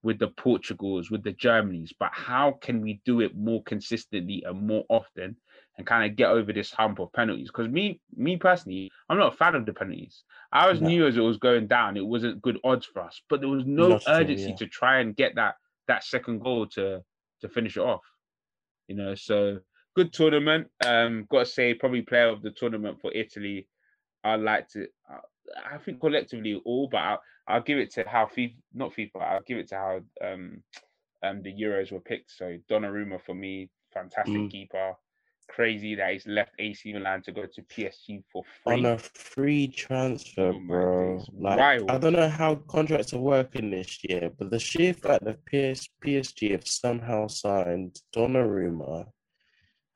[0.04, 1.92] with the Portugals, with the Germanys.
[2.00, 5.38] But how can we do it more consistently and more often
[5.78, 7.48] and kind of get over this hump of penalties.
[7.48, 10.24] Because me, me personally, I'm not a fan of the penalties.
[10.52, 10.88] I always no.
[10.88, 13.66] knew as it was going down, it wasn't good odds for us, but there was
[13.66, 14.56] no urgency yeah.
[14.58, 15.56] to try and get that
[15.88, 17.02] that second goal to
[17.42, 18.04] to finish it off.
[18.88, 19.60] You know, so
[19.96, 20.68] good tournament.
[20.86, 23.68] Um, got to say, probably player of the tournament for Italy.
[24.24, 24.88] I like to.
[25.10, 29.22] I think collectively all, but I'll give it to how FIFA, not FIFA.
[29.22, 30.64] I'll give it to how um,
[31.24, 32.32] um the Euros were picked.
[32.32, 34.52] So Donnarumma for me, fantastic mm.
[34.52, 34.96] keeper
[35.52, 38.74] crazy that he's left AC Milan to go to PSG for free.
[38.74, 41.24] On a free transfer, oh, bro.
[41.34, 41.92] Like, Wild.
[41.92, 45.88] I don't know how contracts are working this year, but the sheer fact that PS,
[46.04, 49.06] PSG have somehow signed Donnarumma,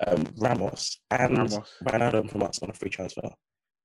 [0.05, 1.59] um, Ramos, and Ramos.
[1.83, 3.29] Ronaldo from us on a free transfer.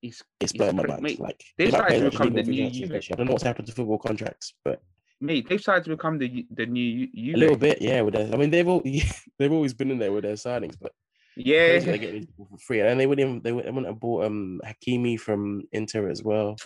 [0.01, 1.03] It's, it's blowing my mind.
[1.03, 2.91] Mate, like, they've started to become the new Juve.
[2.91, 4.81] I don't know what's happened to football contracts, but
[5.19, 7.35] mate, they've started to become the the new you.
[7.35, 8.01] A little bit, yeah.
[8.01, 8.81] With their, I mean, they've all
[9.39, 10.93] they've always been in there with their signings, but
[11.35, 14.25] yeah, they get these people for free, and they wouldn't even, they wouldn't have bought
[14.25, 16.57] um Hakimi from Inter as well.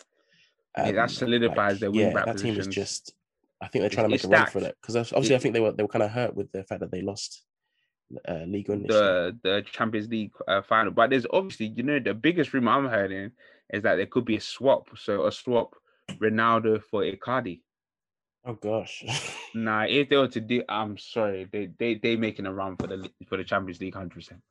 [0.77, 3.13] Um, yeah, that um, solidifies like, their wing yeah, that team is just.
[3.61, 5.53] I think they're trying it's, to make a run for that because obviously I think
[5.53, 7.43] they were they were kind of hurt with the fact that they lost
[8.27, 10.91] uh, league on the the Champions League uh, final.
[10.91, 13.31] But there's obviously you know the biggest rumor I'm hearing
[13.71, 14.89] is that there could be a swap.
[14.97, 15.75] So a swap
[16.11, 17.61] Ronaldo for Icardi.
[18.45, 19.03] Oh gosh.
[19.55, 22.87] nah, if they were to do, I'm sorry, they they they making a run for
[22.87, 24.41] the for the Champions League, hundred percent.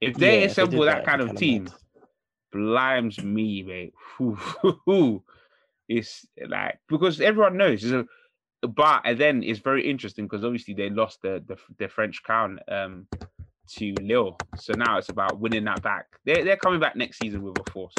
[0.00, 1.74] If they yeah, assemble if they that, that, kind of team, mad.
[2.52, 3.94] blimes me, mate.
[5.88, 7.84] it's like because everyone knows.
[7.84, 8.04] A,
[8.62, 12.58] but and then it's very interesting because obviously they lost the, the the French crown
[12.68, 13.06] um
[13.68, 14.36] to Lille.
[14.56, 16.06] So now it's about winning that back.
[16.24, 17.94] They're they're coming back next season with a force.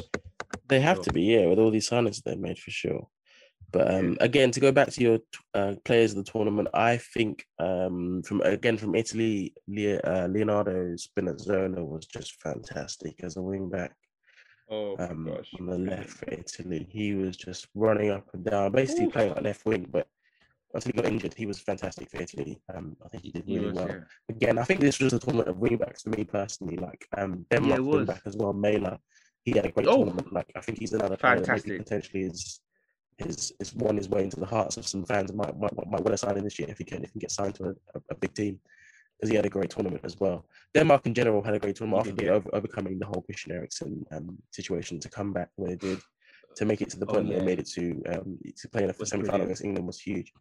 [0.68, 1.04] They have Sure.
[1.06, 3.08] to be, yeah, with all these signings they've made for sure.
[3.72, 5.20] But um, again, to go back to your
[5.54, 10.96] uh, players of the tournament, I think um, from again from Italy, Le- uh, Leonardo
[10.96, 13.96] Spinazzola was just fantastic as a wing back
[14.70, 15.50] Oh um, gosh.
[15.60, 16.86] on the left for Italy.
[16.90, 19.88] He was just running up and down, basically playing like left wing.
[19.90, 20.08] But
[20.74, 22.62] once he got injured, he was fantastic for Italy.
[22.74, 23.88] Um, I think he did He really was, well.
[23.90, 24.00] yeah.
[24.36, 26.78] Again, I think this was a tournament of wing backs for me personally.
[26.78, 28.98] Like um, Denmark it wing back as well, Maehle.
[29.44, 29.98] He had a great Oh.
[29.98, 30.32] tournament.
[30.34, 31.78] Like I think he's another Fantastic.
[31.78, 32.60] potentially is
[33.20, 35.34] is is won his way into the hearts of some fans.
[35.34, 37.20] Might might, might want to sign him this year if he can if he can
[37.20, 38.60] get signed to a, a, a big team
[39.18, 40.46] because he had a great tournament as well.
[40.74, 42.32] Denmark in general had a great tournament after yeah.
[42.32, 46.00] over, overcoming the whole Christian Eriksen um, situation to come back where they did
[46.56, 47.40] to make it to the Oh, point that yeah.
[47.40, 50.00] they made it to um, to play in a Was semi final against England was
[50.00, 50.34] huge.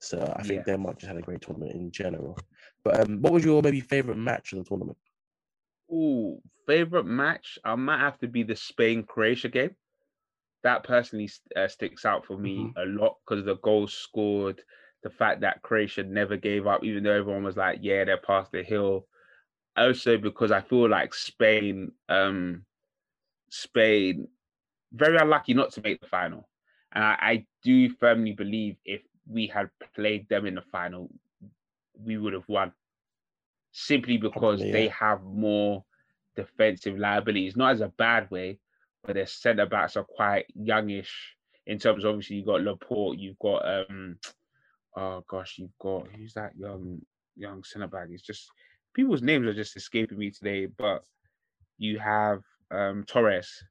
[0.00, 0.64] So I think Yeah.
[0.64, 2.36] Denmark just had a great tournament in general.
[2.84, 4.98] But um, what was your maybe favorite match of the tournament?
[5.92, 7.58] Ooh, favorite match?
[7.64, 9.76] I might have to be the Spain Croatia game.
[10.62, 14.62] That personally uh, sticks out for me a lot because the goals scored,
[15.02, 18.52] the fact that Croatia never gave up, even though everyone was like, "Yeah, they're past
[18.52, 19.06] the hill."
[19.76, 22.66] Also, because I feel like Spain, um,
[23.50, 24.28] Spain,
[24.92, 26.48] very unlucky not to make the final,
[26.92, 31.10] and I, I do firmly believe if we had played them in the final,
[32.04, 32.72] we would have won
[33.72, 35.84] simply because Probably, they have more
[36.36, 38.58] defensive liabilities, not as a bad way,
[39.04, 43.38] but their centre backs are quite youngish in terms of obviously you've got Laporte, you've
[43.38, 44.16] got um
[44.96, 47.00] oh gosh, you've got who's that young
[47.36, 48.08] young centre back?
[48.10, 48.50] It's just
[48.94, 51.04] people's names are just escaping me today, but
[51.78, 53.62] you have um Torres.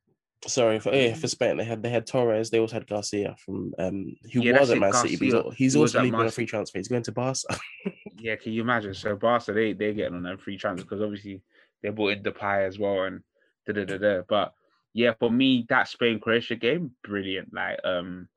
[0.48, 2.50] Sorry for yeah, for Spain they had they had Torres.
[2.50, 5.16] They also had Garcia from um who Yeah, was at Man City.
[5.18, 5.52] But he's, Garcia.
[5.56, 6.78] he's also leaving on a free transfer.
[6.78, 7.60] He's going to Barca.
[8.22, 8.94] Yeah, can you imagine?
[8.94, 11.42] So Barca, they they're getting on them free transfers because obviously
[11.82, 13.22] they bought in Depay as well and
[13.66, 14.22] da da da da.
[14.28, 14.54] But
[14.94, 17.54] yeah, for me, that Spain Croatia game, brilliant.
[17.54, 18.28] Like um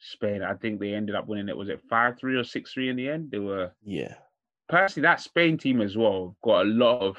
[0.00, 1.56] Spain, I think they ended up winning it.
[1.56, 3.30] Was it five three or six three in the end?
[3.30, 4.14] They were yeah,
[4.68, 7.16] personally that Spain team as well got a lot of.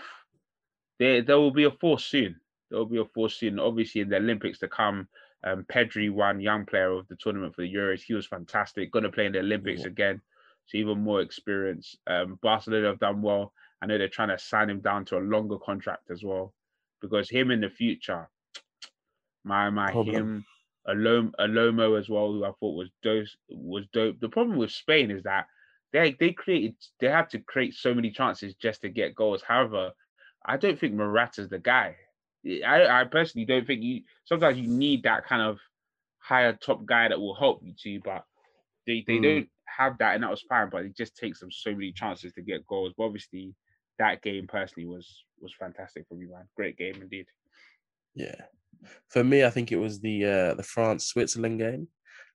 [0.99, 2.40] There there will be a force soon.
[2.71, 3.59] Will be a force soon.
[3.59, 5.07] Obviously in the Olympics to come.
[5.43, 8.01] Um, Pedri won young player of the tournament for the Euros.
[8.03, 8.91] He was fantastic.
[8.91, 9.87] Going to play in the Olympics Yeah.
[9.87, 10.21] again,
[10.67, 11.95] so even more experience.
[12.05, 13.53] Um, Barcelona have done well.
[13.81, 16.53] I know they're trying to sign him down to a longer contract as well,
[17.01, 18.29] because him in the future,
[19.43, 20.15] my my Problem.
[20.15, 20.45] him,
[20.87, 24.19] Alom Alomo as well, who I thought was dope was dope.
[24.19, 25.47] The problem with Spain is that
[25.91, 29.41] they they created they had to create so many chances just to get goals.
[29.41, 29.91] However,
[30.45, 31.95] I don't think Morata's the guy.
[32.45, 35.59] I, I personally don't think you sometimes you need that kind of
[36.19, 38.23] higher top guy that will help you too, but
[38.87, 39.23] they, they Mm.
[39.23, 42.33] don't have that and that was fine, but it just takes them so many chances
[42.33, 42.93] to get goals.
[42.97, 43.53] But obviously
[43.99, 46.47] that game personally was was fantastic for me, man.
[46.55, 47.25] Great game indeed.
[48.15, 48.35] yeah.
[49.09, 51.87] For me, I think it was the uh, the France Switzerland game,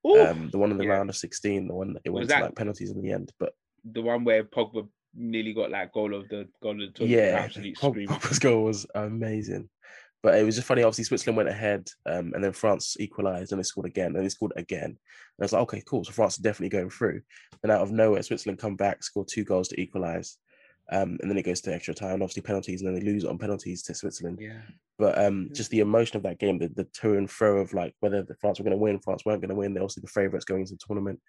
[0.06, 0.90] Ooh, um, the one in the yeah.
[0.90, 3.10] round of sixteen, the one that it Was went that- to like penalties in the
[3.10, 3.32] end.
[3.40, 3.52] But
[3.84, 7.32] the one where Pogba nearly got like goal of the goal of the tournament.
[7.32, 9.68] yeah, absolute Pog- Pogba's goal was amazing.
[10.22, 10.82] But it was just funny.
[10.82, 14.28] Obviously, Switzerland went ahead, um, and then France equalised, and they scored again, and they
[14.28, 14.84] scored again.
[14.84, 14.96] And
[15.40, 16.04] I was like, okay, cool.
[16.04, 17.20] So France is definitely going through.
[17.62, 20.38] And out of nowhere, Switzerland come back, score two goals to equalise,
[20.90, 23.38] um, and then it goes to extra time, obviously penalties, and then they lose on
[23.38, 24.38] penalties to Switzerland.
[24.40, 24.60] Yeah.
[24.98, 27.94] But um, just the emotion of that game, the, the to and fro of like
[28.00, 29.74] whether the France were going to win, France weren't going to win.
[29.74, 31.20] They're obviously the favourites going into the tournament.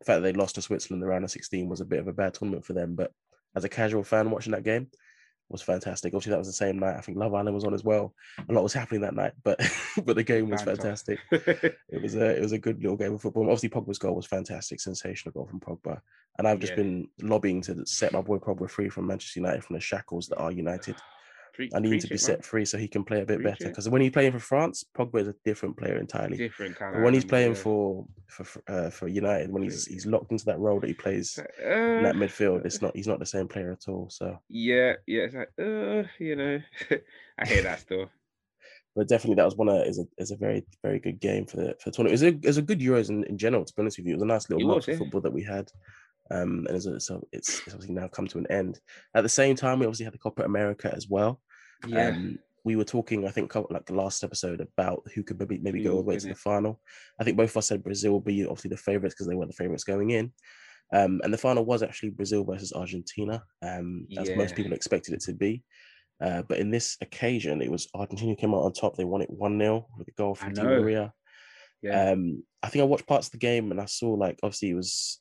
[0.00, 2.00] The fact that they lost to Switzerland in the round of 16 was a bit
[2.00, 2.94] of a bad tournament for them.
[2.94, 3.12] But
[3.54, 4.88] as a casual fan watching that game,
[5.48, 6.14] was fantastic.
[6.14, 6.96] Obviously, that was the same night.
[6.96, 8.14] I think Love Island was on as well.
[8.48, 9.60] A lot was happening that night, but
[10.04, 11.18] but the game was fantastic.
[11.30, 13.44] It was a it was a good little game of football.
[13.44, 16.00] Obviously, Pogba's goal was fantastic, sensational goal from Pogba.
[16.38, 16.76] And I've just Yeah.
[16.76, 20.38] been lobbying to set my boy Pogba free from Manchester United from the shackles that
[20.38, 20.96] are United.
[21.52, 22.42] Pre- I need to be it, set man.
[22.42, 23.68] free so he can play a bit Preach better.
[23.68, 26.36] Because when he's playing for France, Pogba is a different player entirely.
[26.38, 30.32] Different kind But when he's playing for for uh, for United, when he's he's locked
[30.32, 31.50] into that role that he plays It's like,
[31.96, 34.08] in that uh, midfield, it's not he's not the same player at all.
[34.10, 36.60] So, Yeah, yeah, it's like, uh, you know,
[37.38, 38.10] I hear that still.
[38.94, 41.56] but definitely that was one of is a is a very very good game for
[41.58, 42.10] the for the tournament.
[42.22, 43.64] It was a, it was a good Euros in, in general.
[43.64, 44.98] To be honest with you, it was a nice little It month was, of yeah.
[44.98, 45.70] football that we had.
[46.32, 48.80] Um, and it's, so it's, it's obviously now come to an end.
[49.14, 51.40] At the same time, we obviously had the Copa America as well.
[51.86, 55.58] Yeah, Um, we were talking, I think, like the last episode about who could maybe
[55.58, 56.80] maybe go all the way to the final.
[57.20, 59.46] I think both of us said Brazil would be obviously the favourites because they were
[59.46, 60.32] the favourites going in.
[60.94, 65.22] Um, and the final was actually Brazil versus Argentina, um, as most people expected it
[65.22, 65.64] to be.
[66.20, 68.94] Uh, but in this occasion, it was Argentina came out on top.
[68.96, 70.62] They won it 1 0 with a goal from Di.
[70.62, 71.12] Maria.
[71.82, 74.70] yeah, Um, I think I watched parts of the game and I saw, like, obviously,
[74.70, 75.20] it was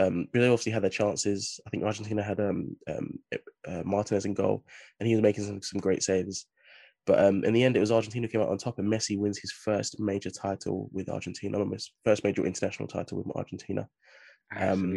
[0.00, 1.60] um, Brazil obviously had their chances.
[1.66, 3.18] I think Argentina had um, um,
[3.68, 4.64] uh, Martinez in goal,
[4.98, 6.46] and he was making some, some great saves.
[7.06, 9.18] But um, in the end, it was Argentina who came out on top, and Messi
[9.18, 13.88] wins his first major title with Argentina, his first major international title with Argentina.
[14.56, 14.94] Um,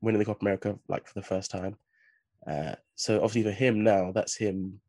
[0.00, 1.76] winning the Copa America like for the first time.
[2.46, 4.80] Uh, so obviously for him now, that's him.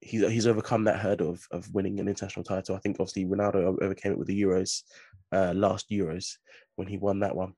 [0.00, 2.74] He's he's overcome that hurdle of, of winning an international title.
[2.74, 4.82] I think obviously Ronaldo overcame it with the Euros,
[5.32, 6.36] uh, last Euros
[6.76, 7.54] when he won that one.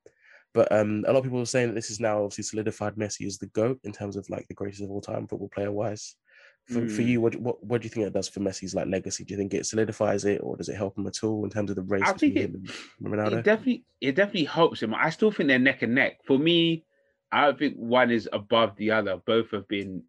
[0.55, 3.27] But um, a lot of people are saying that this is now obviously solidified Messi
[3.27, 6.15] as the goat in terms of like the greatest of all time football player wise.
[6.69, 6.91] For, mm.
[6.95, 9.25] for you, what, what what do you think it does for Messi's like legacy?
[9.25, 11.71] Do you think it solidifies it, or does it help him at all in terms
[11.71, 12.53] of the race I think it,
[13.03, 13.39] Ronaldo?
[13.39, 14.95] It definitely it definitely helps him.
[14.95, 16.19] I still think they're neck and neck.
[16.25, 16.85] For me,
[17.33, 19.17] I don't think one is above the other.
[19.27, 20.05] Both have been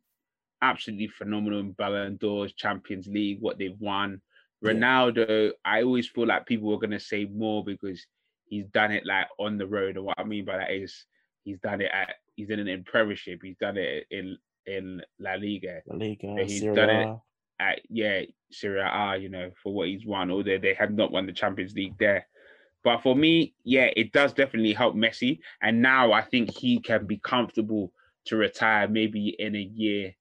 [0.61, 4.21] absolutely phenomenal in Ballon d'Ors, Champions League, what they've won.
[4.63, 5.51] Ronaldo, yeah.
[5.65, 8.05] I always feel like people are gonna say more because
[8.53, 9.97] he's done it like on the road.
[9.97, 11.05] And what I mean by that is
[11.43, 14.37] he's done it at he's done it in Premiership, he's done it in
[14.67, 15.81] in La Liga.
[15.87, 16.75] La Liga, he's Serie A.
[16.75, 17.17] done it
[17.59, 21.25] at yeah, Serie A, you know, for what he's won, although they have not won
[21.25, 22.27] the Champions League there.
[22.83, 25.39] But for me, yeah, it does definitely help Messi.
[25.61, 27.91] And now I think he can be comfortable
[28.25, 30.13] to retire maybe in a year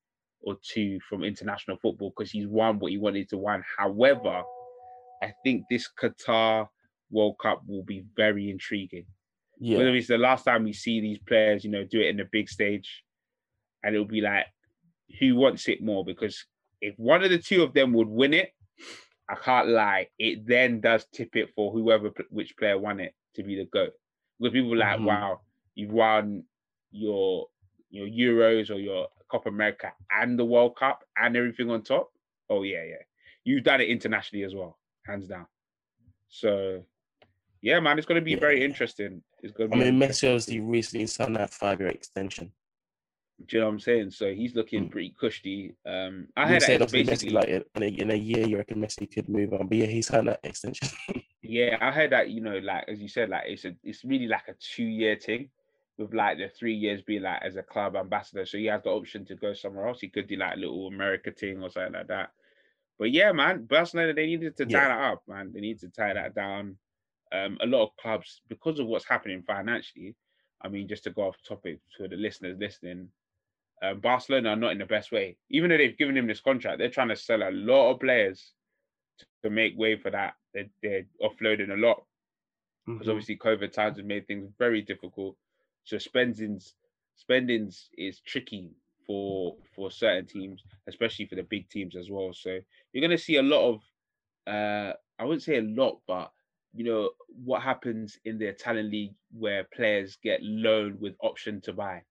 [0.42, 3.62] or two from international football because he's won what he wanted to win.
[3.76, 4.42] However,
[5.22, 6.68] I think this Qatar
[7.12, 9.06] World Cup will be very intriguing.
[9.60, 9.78] Yeah.
[9.78, 12.28] Because it's the last time we see these players, you know, do it in the
[12.32, 13.04] big stage.
[13.84, 14.46] And it'll be like,
[15.20, 16.04] who wants it more?
[16.04, 16.44] Because
[16.80, 18.52] if one of the two of them would win it,
[19.28, 20.08] I can't lie.
[20.18, 23.92] It then does tip it for whoever which player won it to be the goat.
[24.40, 25.06] Because people like, mm-hmm.
[25.06, 25.40] wow,
[25.74, 26.44] you've won
[26.90, 27.46] your
[27.90, 32.10] your Euros or your Copa America and the World Cup and everything on top.
[32.50, 33.02] Oh yeah, yeah.
[33.44, 35.46] You've done it internationally as well, hands down.
[36.28, 36.82] So
[37.62, 38.40] yeah, man, it's going to be yeah.
[38.40, 39.22] very interesting.
[39.42, 39.70] It's going.
[39.70, 42.52] To be I mean, Messi obviously recently signed that five-year extension.
[43.46, 44.10] Do you know what I'm saying?
[44.10, 44.90] So he's looking mm.
[44.90, 45.74] pretty cushy.
[45.86, 49.10] Um, I had said basically Messi, like in a, in a year, you reckon Messi
[49.12, 50.88] could move on, but yeah, he's signed that extension.
[51.42, 52.30] yeah, I heard that.
[52.30, 55.48] You know, like as you said, like it's a, it's really like a two-year thing,
[55.98, 58.46] with like the three years being like as a club ambassador.
[58.46, 60.00] So he has the option to go somewhere else.
[60.00, 62.30] He could do like a little America thing or something like that.
[62.98, 64.88] But yeah, man, Barcelona they needed to tie yeah.
[64.88, 65.52] that up, man.
[65.52, 66.76] They need to tie that down.
[67.32, 70.14] Um, a lot of clubs, because of what's happening financially,
[70.62, 73.08] I mean, just to go off topic to the listeners listening,
[73.82, 75.36] um, Barcelona are not in the best way.
[75.50, 78.52] Even though they've given him this contract, they're trying to sell a lot of players
[79.18, 80.34] to, to make way for that.
[80.54, 82.04] They're, they're offloading a lot
[82.86, 83.10] because mm-hmm.
[83.10, 85.36] obviously COVID times have made things very difficult.
[85.84, 86.74] So spendings
[87.16, 88.70] spendings is tricky
[89.06, 92.32] for for certain teams, especially for the big teams as well.
[92.32, 92.58] So
[92.92, 93.80] you're gonna see a lot of
[94.46, 96.30] uh I wouldn't say a lot, but
[96.74, 97.10] you know
[97.44, 102.02] what happens in the Italian league where players get loaned with option to buy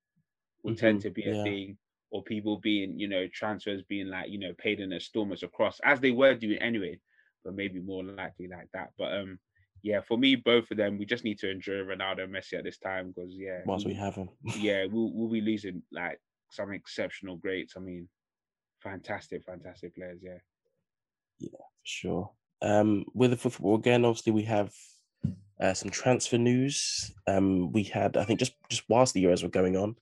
[0.63, 0.79] will mm-hmm.
[0.79, 1.43] tend to be a yeah.
[1.43, 1.77] thing,
[2.11, 5.99] or people being you know transfers being like you know paid in installments across as
[5.99, 6.99] they were doing anyway,
[7.43, 8.89] but maybe more likely like that.
[8.97, 9.39] But um
[9.83, 12.63] yeah, for me, both of them, we just need to enjoy Ronaldo and Messi at
[12.63, 16.19] this time because yeah, once we have them, yeah, we'll we'll be losing like
[16.51, 17.73] some exceptional greats.
[17.75, 18.07] I mean,
[18.79, 20.19] fantastic, fantastic players.
[20.21, 20.37] Yeah,
[21.39, 22.31] yeah, for sure.
[22.61, 24.71] Um, with the football again, obviously we have
[25.59, 27.11] uh, some transfer news.
[27.27, 29.95] Um, we had, I think, just just whilst the Euros were going on,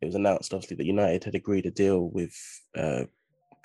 [0.00, 2.34] it was announced obviously that United had agreed a deal with
[2.76, 3.04] uh,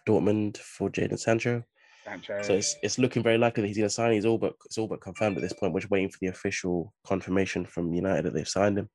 [0.07, 1.63] Dortmund for Jadon Sancho.
[2.03, 2.41] Sancho.
[2.41, 4.13] So it's, it's looking very likely that he's going to sign.
[4.13, 5.73] He's all but it's all but confirmed at this point.
[5.73, 8.89] We're just waiting for the official confirmation from United that they've signed him.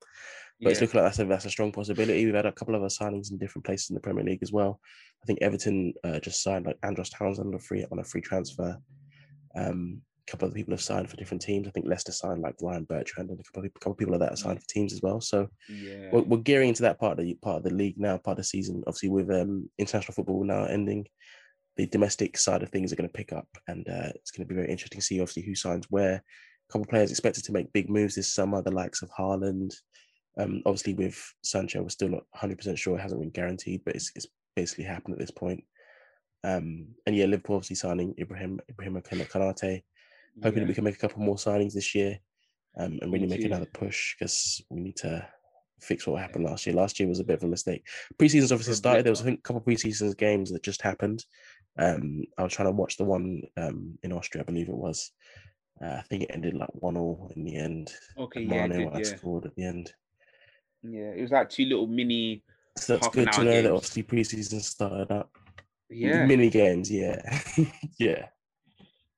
[0.60, 0.70] But yeah.
[0.70, 2.24] it's looking like that's a, that's a strong possibility.
[2.24, 4.52] We've had a couple of other signings in different places in the Premier League as
[4.52, 4.80] well.
[5.22, 8.20] I think Everton uh, just signed like Andros Townsend on a free on a free
[8.20, 8.78] transfer.
[9.56, 11.66] Um, a couple of people have signed for different teams.
[11.66, 14.20] I think Leicester signed like Ryan Bertrand and a couple of, couple of people like
[14.20, 15.20] that have signed for teams as well.
[15.20, 16.10] So yeah.
[16.12, 18.44] we're, we're, gearing into that part of the part of the league now, part of
[18.44, 18.82] the season.
[18.86, 21.06] Obviously, with um, international football now ending,
[21.76, 24.48] the domestic side of things are going to pick up, and uh, it's going to
[24.48, 26.22] be very interesting to see obviously who signs where.
[26.70, 29.74] A couple of players expected to make big moves this summer, the likes of Haaland.
[30.38, 34.10] Um, obviously, with Sancho, we're still not 100% sure; it hasn't been guaranteed, but it's,
[34.14, 34.26] it's
[34.56, 35.62] basically happened at this point.
[36.44, 39.82] Um, and yeah, Liverpool obviously signing Ibrahim Ibrahim Konate,
[40.42, 40.60] hoping yeah.
[40.60, 42.18] that we can make a couple more signings this year,
[42.76, 45.26] um, and really make another push because we need to
[45.80, 46.74] fix what happened last year.
[46.74, 47.86] Last year was a bit of a mistake.
[48.18, 49.04] Preseason's obviously started.
[49.04, 51.24] There was I think a couple of preseasons games that just happened.
[51.78, 55.10] Um, I was trying to watch the one um, in Austria, I believe it was.
[55.82, 57.92] Uh, I think it ended like one all in the end.
[58.18, 59.16] Okay, yeah, Mane did, yeah.
[59.16, 59.92] scored at the end.
[60.82, 62.42] Yeah, it was like two little mini.
[62.76, 65.30] So that's good to know that obviously preseason started up.
[65.92, 66.90] Yeah, mini games.
[66.90, 67.20] Yeah,
[67.98, 68.26] yeah.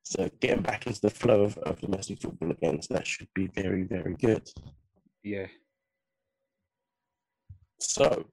[0.03, 3.47] So getting back into the flow of, of domestic football again, so that should be
[3.47, 4.47] very, very good.
[5.23, 5.47] Yeah.
[7.79, 8.25] So,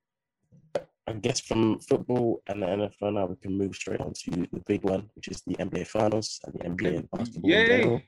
[1.06, 4.62] I guess from football and the NFL now we can move straight on to the
[4.66, 8.04] big one, which is the NBA Finals and the NBA and basketball Yay.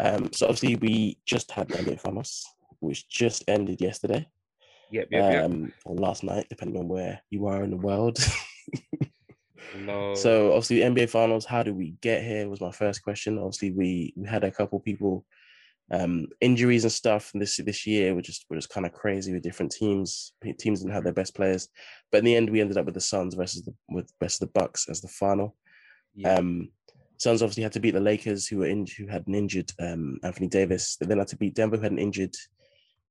[0.00, 2.46] Um, so obviously we just had the NBA Finals,
[2.80, 4.26] which just ended yesterday,
[4.90, 5.44] Yep, yep, yep.
[5.44, 8.18] um, or last night, depending on where you are in the world.
[9.78, 10.14] No.
[10.14, 13.38] So obviously NBA finals, how did we get here was my first question.
[13.38, 15.24] Obviously we we had a couple people
[15.92, 19.42] um injuries and stuff this this year were just were just kind of crazy with
[19.42, 20.32] different teams.
[20.58, 21.68] Teams didn't have their best players.
[22.10, 24.46] But in the end we ended up with the Suns versus the with versus the
[24.48, 25.56] Bucks as the final.
[26.14, 26.34] yeah.
[26.34, 26.70] Um
[27.20, 30.18] Suns obviously had to beat the Lakers who were in who had an injured um
[30.22, 30.96] Anthony Davis.
[30.96, 32.34] They then had to beat Denver who had an injured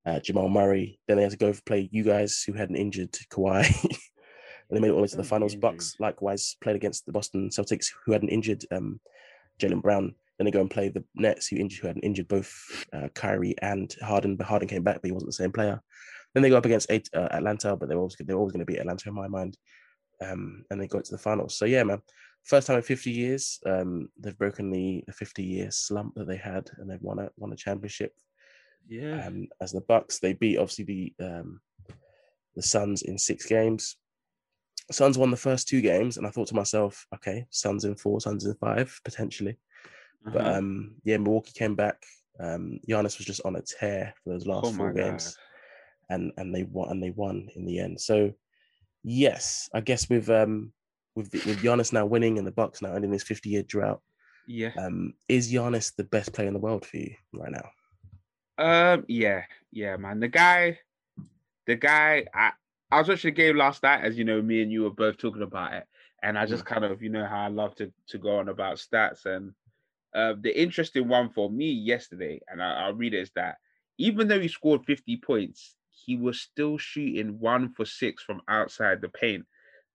[0.03, 0.99] uh, Jamal Murray.
[1.07, 3.64] Then they had to go play you guys who had an injured Kawhi.
[3.84, 3.97] and
[4.72, 5.53] they made it all the way to the finals.
[5.53, 5.72] injuries.
[5.72, 8.99] Bucks likewise played against the Boston Celtics, who had an injured um,
[9.60, 10.16] Jaylen Brown.
[10.38, 12.51] Then they go and play the Nets, who injured, who had an injured both
[12.93, 14.38] uh, Kyrie and Harden.
[14.38, 15.82] But Harden came back, but he wasn't the same player.
[16.34, 18.66] Then they go up against eight, uh, Atlanta, but they're always they were always going
[18.66, 19.55] to beat Atlanta in my mind.
[20.20, 21.57] Um, and they got to the finals.
[21.57, 22.01] So yeah, man,
[22.43, 26.37] first time in 50 years, um, they've broken the, the 50 year slump that they
[26.37, 28.13] had, and they've won a won a championship
[28.87, 29.25] yeah.
[29.27, 30.19] um, as the Bucks.
[30.19, 31.61] They beat obviously the um,
[32.55, 33.97] the Suns in six games.
[34.91, 38.19] Suns won the first two games, and I thought to myself, okay, Suns in four,
[38.19, 39.57] Suns in five potentially.
[40.23, 40.57] But Uh-huh.
[40.57, 42.03] um, yeah, Milwaukee came back.
[42.39, 45.37] Um, Giannis was just on a tear for those last oh four games,
[46.09, 46.15] god.
[46.15, 48.01] and and they won and they won in the end.
[48.01, 48.33] So
[49.03, 50.73] yes, I guess with um
[51.16, 54.01] with the, with Giannis now winning and the Bucks now ending this fifty year drought,
[54.47, 54.72] Yeah.
[54.78, 57.70] um, is Giannis the best player in the world for you right now?
[58.57, 59.05] Um.
[59.07, 59.43] Yeah.
[59.72, 60.20] Yeah, man.
[60.20, 60.80] The guy.
[61.66, 62.26] The guy.
[62.34, 62.51] I.
[62.91, 65.18] I was watching the game last night, as you know, me and you were both
[65.20, 65.84] talking about it,
[66.24, 68.78] and I just kind of, you know, how I love to to go on about
[68.78, 69.28] stats.
[69.28, 69.53] And
[70.16, 73.57] uh, the interesting one for me yesterday, and I, I'll read it, is that
[73.99, 79.01] even though he scored 50 points, he was still shooting one for six from outside
[79.01, 79.45] the paint.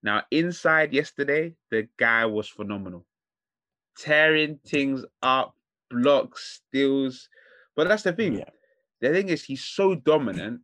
[0.04, 3.06] Now, inside yesterday, the guy was phenomenal,
[3.98, 5.56] tearing things up,
[5.90, 7.28] blocks, steals.
[7.76, 8.34] But that's the thing.
[8.34, 8.50] Yeah.
[9.00, 10.62] The thing is, he's so dominant.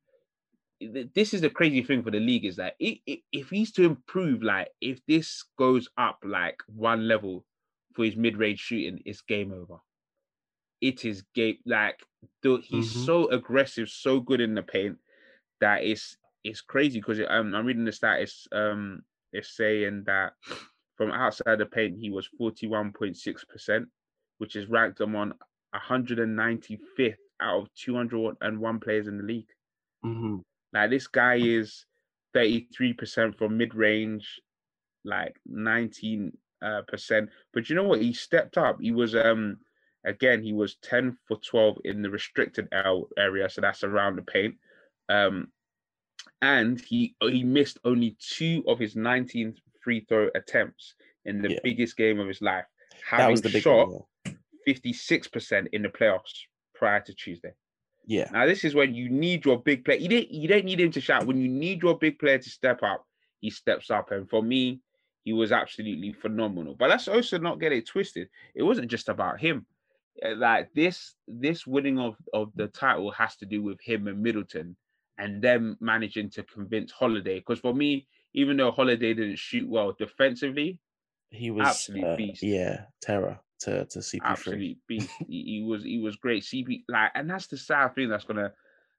[0.80, 4.70] This is the crazy thing for the league is that if he's to improve, like
[4.80, 7.46] if this goes up like one level
[7.94, 9.78] for his mid-range shooting, it's game over.
[10.80, 12.02] It is game like
[12.42, 13.04] the, he's Mhm.
[13.04, 14.98] so aggressive, so good in the paint
[15.60, 18.20] that it's it's crazy because um, I'm reading the stat.
[18.22, 20.32] It's um it's saying that
[20.96, 23.88] from outside the paint he was 41.6 percent,
[24.38, 25.34] which is ranked him on
[25.74, 29.48] 195th out of 201 players in the league.
[30.04, 30.36] Mm-hmm.
[30.72, 31.84] Like this guy is
[32.34, 34.40] 33% from mid range,
[35.04, 37.30] like 19 uh, percent.
[37.52, 38.02] But you know what?
[38.02, 38.78] He stepped up.
[38.80, 39.58] He was um
[40.04, 44.56] again he was 10 for 12 in the restricted area, so that's around the paint.
[45.08, 45.48] Um,
[46.42, 51.58] and he he missed only two of his 19 free throw attempts in the Yeah.
[51.62, 52.64] biggest game of his life.
[53.10, 54.36] That Having was the big shot one.
[54.68, 56.32] 56% in the playoffs
[56.74, 57.52] prior to Tuesday.
[58.06, 58.28] Yeah.
[58.32, 59.98] Now this is when you need your big player.
[59.98, 61.26] You don't you don't need him to shout.
[61.26, 63.04] When you need your big player to step up,
[63.40, 64.10] he steps up.
[64.10, 64.80] And for me,
[65.24, 66.74] he was absolutely phenomenal.
[66.74, 68.28] But let's also not get it twisted.
[68.54, 69.66] It wasn't just about him.
[70.24, 74.22] Uh, Like this, this winning of, of the title has to do with him and
[74.22, 74.76] Middleton
[75.20, 77.38] and them managing to convince Holiday.
[77.38, 80.78] Because for me, even though Holiday didn't shoot well defensively,
[81.30, 82.42] He was Absolute uh, beast.
[82.42, 84.20] yeah, terror to to CP3.
[84.24, 85.10] absolute beast.
[85.28, 86.42] he, he was he was great.
[86.42, 88.52] CP like, and that's the sad thing that's gonna.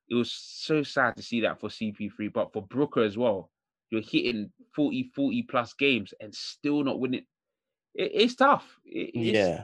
[0.09, 3.49] It was so sad to see that for CP3, but for Booker as well.
[3.89, 7.25] You're hitting 40, 40 plus games and still not winning.
[7.95, 8.65] It, it's tough.
[8.85, 9.63] It- it's, Yeah.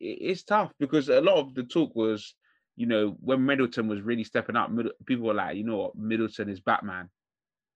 [0.00, 2.34] it- it's tough because a lot of the talk was,
[2.78, 5.96] you know, when Middleton was really stepping up, Middle, people were like, you know what,
[5.96, 7.10] Middleton is Batman,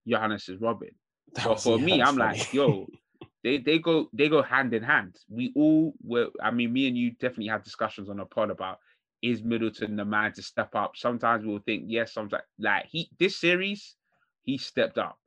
[0.07, 0.91] Giannis is Robin.
[1.35, 2.17] That But for yeah, me, I'm funny.
[2.17, 2.89] like, yo,
[3.43, 5.17] they they go they go hand in hand.
[5.29, 6.29] We all were.
[6.41, 8.79] I mean, me and you definitely had discussions on a pod about
[9.21, 10.93] is Middleton the man to step up.
[10.95, 12.13] Sometimes we'll think yes.
[12.13, 13.95] Sometimes like he this series
[14.43, 15.19] he stepped up,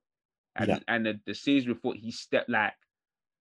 [0.56, 0.78] and Yeah.
[0.88, 2.74] and the, the series before he stepped like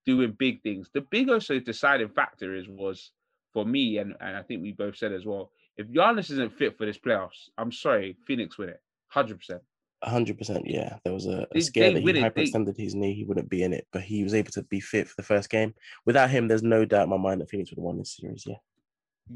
[0.05, 0.89] doing big things.
[0.93, 3.11] The big also deciding factor is was
[3.53, 5.51] for me, and and I think we both said as well.
[5.77, 9.61] If Giannis isn't fit for this playoffs, I'm sorry, Phoenix win it, hundred percent.
[10.03, 10.63] hundred percent.
[10.65, 13.13] Yeah, there was a, a scare that he it, they- hyperextended his knee.
[13.13, 15.49] He wouldn't be in it, but he was able to be fit for the first
[15.49, 15.73] game.
[16.05, 18.43] Without him, there's no doubt in my mind that Phoenix would have won this series.
[18.47, 18.55] Yeah,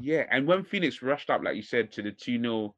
[0.00, 2.74] Yeah, and when Phoenix rushed up, like you said, to the 2 0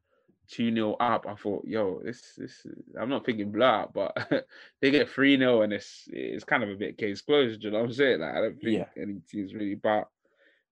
[0.51, 2.67] 2 0 up, I thought, yo, this this
[3.01, 4.17] I'm not thinking blowout, but
[4.81, 7.79] they get 3 0 and it's it's kind of a bit case closed, you know
[7.79, 8.21] what I'm saying?
[8.21, 9.01] Like I don't think Yeah.
[9.03, 10.09] any teams really but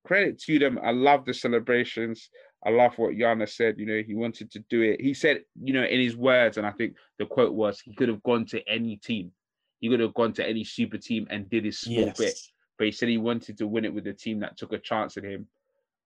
[0.04, 0.78] credit to them.
[0.82, 2.30] I love the celebrations.
[2.64, 3.78] I love what Giannis said.
[3.78, 5.00] You know, he wanted to do it.
[5.00, 8.08] He said, you know, in his words, and I think the quote was, he could
[8.08, 9.32] have gone to any team.
[9.80, 12.18] He could have gone to any super team and did his small yes.
[12.18, 12.38] bit.
[12.78, 15.16] But he said he wanted to win it with the team that took a chance
[15.16, 15.46] at him.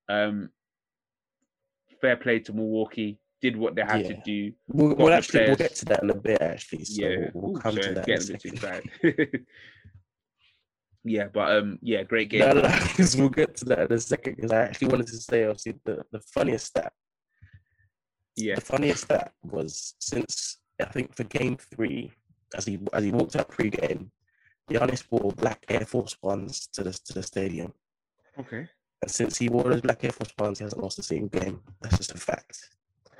[0.08, 0.50] Um,
[2.00, 3.18] fair play to Milwaukee.
[3.40, 4.08] Did what they had yeah.
[4.08, 4.52] to do.
[4.68, 6.40] We'll, we'll actually we'll get to that in a bit.
[6.40, 8.06] Actually, so yeah, we'll, we'll come Ooh, to that.
[8.06, 8.38] Get a
[9.02, 9.46] bit
[11.04, 12.40] Yeah, but um, yeah, great game.
[12.40, 12.78] No, no,
[13.16, 16.04] we'll get to that in a second because I actually wanted to say, obviously, the,
[16.10, 16.92] the funniest stat.
[18.36, 22.10] Yeah, the funniest stat was since I think for game three,
[22.56, 24.10] as he as he walked out pre-game,
[24.70, 27.72] Giannis wore black Air Force Ones to the to the stadium.
[28.38, 28.66] Okay.
[29.02, 31.60] And since he wore those black Air Force Ones, he hasn't lost a single game.
[31.82, 32.70] That's just a fact.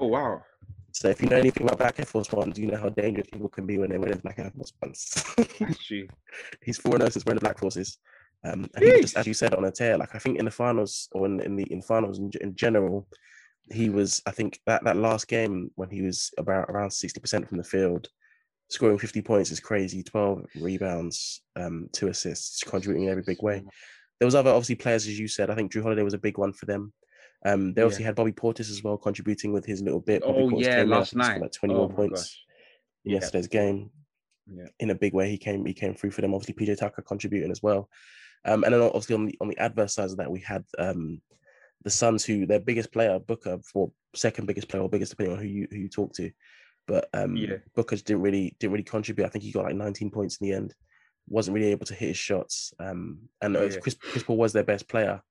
[0.01, 0.43] Oh wow.
[0.95, 3.49] So if you know anything about Black Air Force Ones, you know how dangerous people
[3.49, 5.25] can be when they wear the Black Air Force Ones.
[6.63, 7.99] He's four nurses oh wearing the Black Forces.
[8.45, 9.99] Um, and he just, as you said, on a tear.
[9.99, 13.09] Like I think in the finals or in, in the in finals in, in general,
[13.73, 14.23] he was.
[14.25, 17.65] I think that that last game when he was about around sixty percent from the
[17.65, 18.07] field,
[18.69, 20.05] scoring fifty points is crazy.
[20.05, 23.65] Twelve rebounds, um, two assists, contributing in every big way.
[24.21, 25.51] There was other obviously players, as you said.
[25.51, 26.93] I think Jrue Holiday was a big one for them.
[27.45, 28.07] Um, they also yeah.
[28.07, 30.23] had Bobby Portis as well, contributing with his little bit.
[30.23, 32.41] Bobby oh Portis yeah, last night, like twenty-one oh, points.
[33.05, 33.61] Yesterday's yeah.
[33.61, 33.91] game,
[34.51, 34.67] yeah.
[34.81, 36.35] in a big way, he came he came through for them.
[36.35, 37.89] Obviously, PJ Tucker contributing as well.
[38.47, 41.21] Um, and then obviously on the on the adverse side of that, we had um,
[41.83, 45.43] the Suns, who their biggest player Booker, for second biggest player or biggest depending on
[45.43, 46.31] who you who you talk to,
[46.87, 47.57] but um, yeah.
[47.75, 49.25] Booker didn't really didn't really contribute.
[49.25, 50.75] I think he got like 19 points in the end.
[51.27, 52.75] Wasn't really able to hit his shots.
[52.79, 53.79] Um, and yeah.
[53.81, 55.23] Chris, Chris Paul was their best player,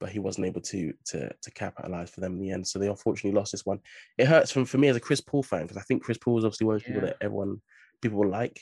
[0.00, 2.66] but he wasn't able to to to capitalize for them in the end.
[2.66, 3.80] So they unfortunately lost this one.
[4.16, 6.38] It hurts from for me as a Chris Paul fan because I think Chris Paul
[6.38, 7.60] is obviously one of the people that everyone
[8.00, 8.60] people will like.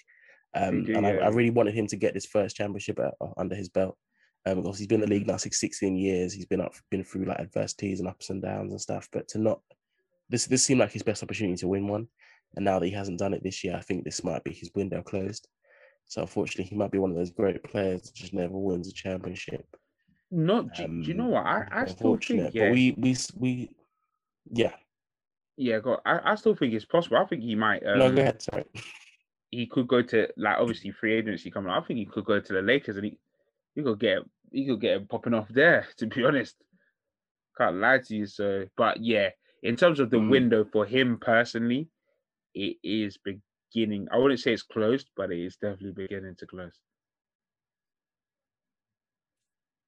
[0.54, 1.12] Um, do, and yeah.
[1.12, 3.96] I, I, really wanted him to get this first championship at, uh, under his belt.
[4.46, 6.32] Um, because he's been in the league now six, 16 years.
[6.32, 9.08] He's been up, been through like adversities and ups and downs and stuff.
[9.12, 9.60] But to not,
[10.30, 12.08] this this seemed like his best opportunity to win one.
[12.54, 14.70] And now that he hasn't done it this year, I think this might be his
[14.74, 15.46] window closed.
[16.06, 18.92] So unfortunately, he might be one of those great players that just never wins a
[18.92, 19.66] championship.
[20.30, 21.46] Not, do, um, do you know what?
[21.46, 22.66] I, I still think, yeah.
[22.66, 23.70] But we, we, we,
[24.50, 24.72] yeah.
[25.56, 25.98] Yeah, go.
[26.04, 27.16] I, I still think it's possible.
[27.16, 27.86] I think he might.
[27.86, 28.42] Um, no, go ahead.
[28.42, 28.64] Sorry.
[29.50, 31.70] He could go to like obviously free agency coming.
[31.70, 33.18] I think he could go to the Lakers and he,
[33.74, 34.18] he could get
[34.52, 35.86] he could get him popping off there.
[35.98, 36.56] To be honest,
[37.56, 38.26] can't lie to you.
[38.26, 39.30] So, but yeah,
[39.62, 40.28] in terms of the mm.
[40.28, 41.88] window for him personally,
[42.54, 44.08] it is beginning.
[44.12, 46.78] I wouldn't say it's closed, but it is definitely beginning to close.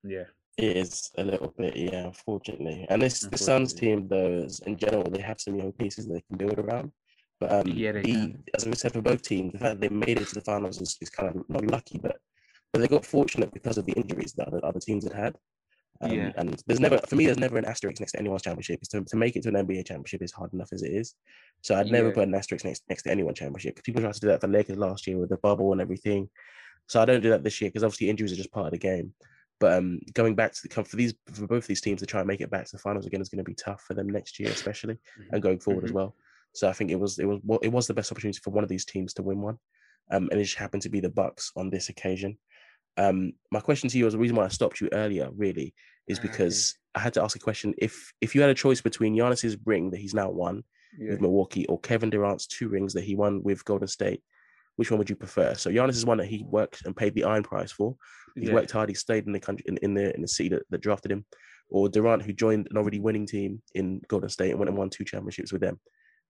[0.09, 0.25] Yeah.
[0.57, 2.85] It is a little bit, yeah, unfortunately.
[2.89, 6.23] And this the Suns team, though, is, in general, they have some young pieces they
[6.29, 6.91] can build around.
[7.39, 10.27] But um, yeah, the, as we said for both teams, the fact they made it
[10.29, 12.17] to the finals is, is kind of not lucky, but
[12.73, 15.37] but they got fortunate because of the injuries that other, other teams had had.
[16.01, 16.33] Um, yeah.
[16.37, 18.81] And there's never, for me, there's never an asterisk next to anyone's championship.
[18.91, 21.15] To, to make it to an NBA championship is hard enough as it is.
[21.63, 22.15] So I'd never yeah.
[22.15, 23.83] put an asterisk next, next to anyone's championship.
[23.83, 26.29] People tried to do that for Lakers last year with the bubble and everything.
[26.87, 28.79] So I don't do that this year because obviously injuries are just part of the
[28.79, 29.13] game.
[29.61, 32.29] But um, going back to the for these for both these teams to try and
[32.29, 34.39] make it back to the finals again is going to be tough for them next
[34.39, 35.35] year, especially mm-hmm.
[35.35, 35.89] and going forward mm-hmm.
[35.89, 36.15] as well.
[36.55, 38.71] So I think it was it was it was the best opportunity for one of
[38.71, 39.59] these teams to win one,
[40.11, 42.39] um, and it just happened to be the Bucks on this occasion.
[42.97, 45.29] Um, my question to you was the reason why I stopped you earlier.
[45.37, 45.75] Really,
[46.07, 47.75] is ah, because I had to ask a question.
[47.79, 50.63] If if you had a choice between Giannis's ring that he's now won
[50.99, 51.11] yeah.
[51.11, 54.23] with Milwaukee or Kevin Durant's two rings that he won with Golden State,
[54.79, 55.55] which one would you prefer?
[55.55, 57.97] So Giannis is one that he worked and paid the iron price for.
[58.37, 58.55] He yeah.
[58.55, 58.89] worked hard.
[58.89, 61.24] He stayed in the country in, in the in the city that, that drafted him.
[61.68, 64.89] Or Durant, who joined an already winning team in Golden State and went and won
[64.89, 65.81] two championships with them.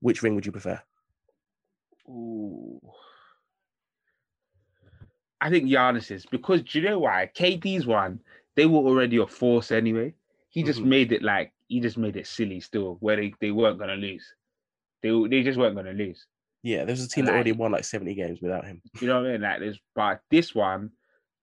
[0.01, 0.81] Which ring would you prefer?
[2.09, 2.81] Ooh.
[5.43, 7.31] I think Giannis's because do you know why?
[7.37, 8.19] KD's one,
[8.57, 10.15] they were already a force anyway.
[10.49, 10.89] He just mm-hmm.
[10.89, 14.25] made it like he just made it silly still, where they, they weren't gonna lose.
[15.03, 16.25] They they just weren't gonna lose.
[16.63, 18.83] Yeah, there's a team like, that already won like 70 games without him.
[19.01, 19.41] You know what I mean?
[19.43, 20.91] Like this, but this one,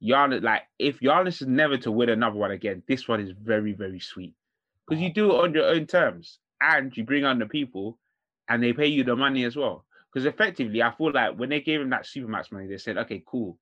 [0.03, 3.73] Giannis, like if Giannis is never to win another one again, this one is very,
[3.73, 4.33] very sweet.
[4.87, 7.97] Because you do it on your own terms and you bring on the people
[8.49, 9.85] and they pay you the money as well.
[10.13, 13.23] Because effectively, I feel like when they gave him that supermax money, they said, okay,
[13.25, 13.57] cool.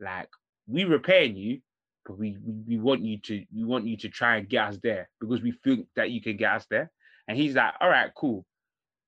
[0.00, 0.28] Like
[0.66, 1.60] we repaying you,
[2.04, 4.78] but we, we we want you to we want you to try and get us
[4.82, 6.90] there because we think that you can get us there.
[7.28, 8.44] And he's like, all right, cool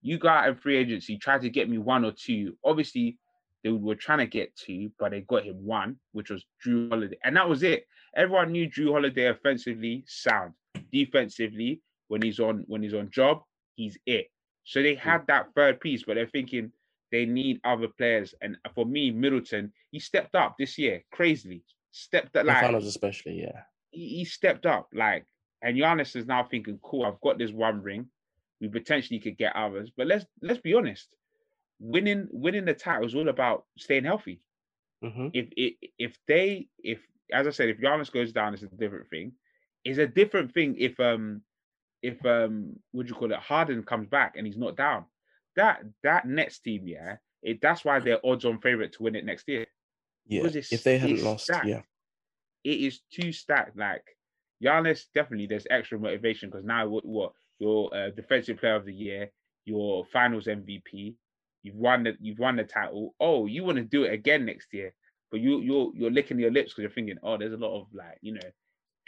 [0.05, 2.55] you go out in free agency, try to get me one or two.
[2.63, 3.17] Obviously,
[3.63, 7.17] they were trying to get two, but they got him one, which was Jrue Holiday.
[7.23, 7.87] And that was it.
[8.15, 10.53] Everyone knew Jrue Holiday offensively sound.
[10.91, 13.41] Defensively, when he's on when he's on job,
[13.75, 14.27] he's it.
[14.63, 16.71] So they had that third piece, but they're thinking
[17.11, 18.35] they need other players.
[18.41, 21.63] And for me, Middleton, he stepped up this year, crazily.
[21.89, 23.61] Stepped up like finals, especially, yeah.
[23.89, 24.89] He, he stepped up.
[24.93, 25.25] Like
[25.63, 28.05] And Giannis is now thinking, cool, I've got this one ring.
[28.61, 29.91] We potentially could get others.
[29.95, 31.09] But let's let's be honest.
[31.79, 34.41] Winning winning the title is all about staying healthy.
[35.03, 35.31] Mhm.
[35.33, 36.99] If if if they if
[37.33, 39.33] as I said, if Giannis goes down, it's a different thing.
[39.83, 41.41] It's a different thing if um
[42.01, 45.05] if um what do you call it Harden comes back and he's not down.
[45.55, 49.25] That that Nets team, yeah, it, that's why they're odds on favorite to win it
[49.25, 49.67] next year.
[50.27, 50.43] Yeah.
[50.45, 51.67] If they hadn't lost, stacked.
[51.67, 51.81] yeah.
[52.63, 53.77] It is too stacked.
[53.77, 54.03] Like
[54.63, 58.93] Giannis, definitely there's extra motivation because now what what you're uh, defensive player of the
[58.93, 59.31] year,
[59.65, 61.15] your finals MVP,
[61.63, 63.15] you've won the you've won the title.
[63.19, 64.93] Oh, you want to do it again next year,
[65.31, 67.87] but you you're you're licking your lips because you're thinking, oh, there's a lot of
[67.93, 68.49] like you know,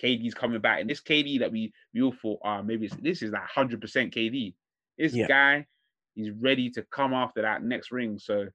[0.01, 3.21] KD's coming back, and this KD that we we all thought, ah, maybe it's, this
[3.21, 4.53] is like hundred percent KD.
[4.97, 5.27] This Yeah.
[5.27, 5.67] guy,
[6.15, 8.19] he's ready to come after that next ring.
[8.19, 8.47] So.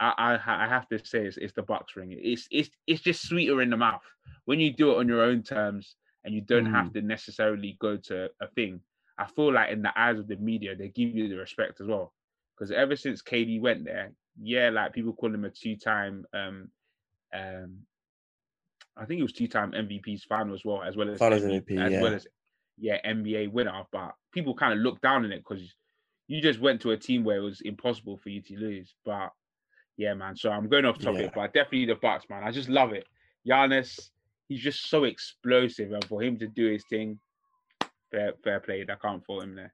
[0.00, 0.12] I,
[0.46, 2.18] I I have to say it's, it's the Bucks ring.
[2.20, 4.02] It's it's it's just sweeter in the mouth
[4.44, 5.94] when you do it on your own terms
[6.24, 8.80] and you don't have to necessarily go to a thing.
[9.18, 11.86] I feel like in the eyes of the media, they give you the respect as
[11.86, 12.12] well.
[12.56, 16.68] Because ever since KD went there, yeah, like people call him a two-time um
[17.32, 17.78] um
[18.96, 21.84] I think it was two-time MVP's final as well, as well as Finals MV MVP,
[21.84, 22.02] as yeah.
[22.02, 22.26] well as
[22.78, 23.82] yeah, NBA winner.
[23.92, 25.74] But people kind of look down on it because
[26.28, 28.94] you just went to a team where it was impossible for you to lose.
[29.04, 29.30] But
[29.96, 30.36] yeah, man.
[30.36, 31.30] So I'm going off topic, Yeah.
[31.34, 32.44] but definitely the Bucks, man.
[32.44, 33.06] I just love it.
[33.46, 34.10] Giannis,
[34.48, 37.18] he's just so explosive, and for him to do his thing,
[38.10, 38.84] fair fair play.
[38.88, 39.72] I can't fault him there.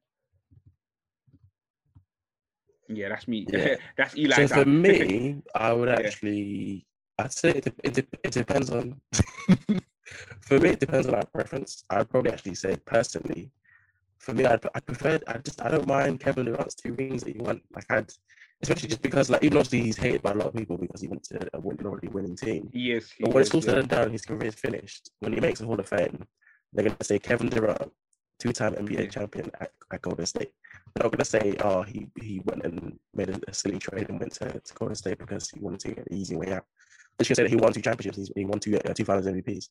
[2.88, 3.46] Yeah, that's me.
[3.48, 3.76] Yeah.
[3.96, 4.46] that's Eli.
[4.46, 5.96] So for me, I would Yeah.
[6.06, 6.86] actually,
[7.18, 9.00] I'd say it, it, it depends on.
[10.40, 11.84] for me, it depends on our preference.
[11.90, 13.50] I'd probably actually say personally,
[14.18, 15.18] for me, I'd, I prefer.
[15.26, 17.60] I just I don't mind Kevin Durant's two rings that he won.
[17.74, 18.10] Like I'd,
[18.62, 21.08] especially just because like even obviously he's hated by a lot of people because he
[21.08, 22.68] went to a win- already winning team.
[22.72, 23.12] he is.
[23.20, 23.66] But when it's all yeah.
[23.66, 25.10] said and done, his career is finished.
[25.20, 26.26] When he makes the Hall of Fame,
[26.72, 27.90] they're gonna say Kevin Durant,
[28.40, 30.52] two-time NBA champion at, at Golden State.
[30.94, 34.32] They're not gonna say, oh, he he went and made a, silly trade and went
[34.34, 36.64] to, to Golden State because he wanted to get an easy way out.
[37.18, 38.16] Just gonna say that he won two championships.
[38.16, 39.68] He's, he won two uh, two Finals MVPs.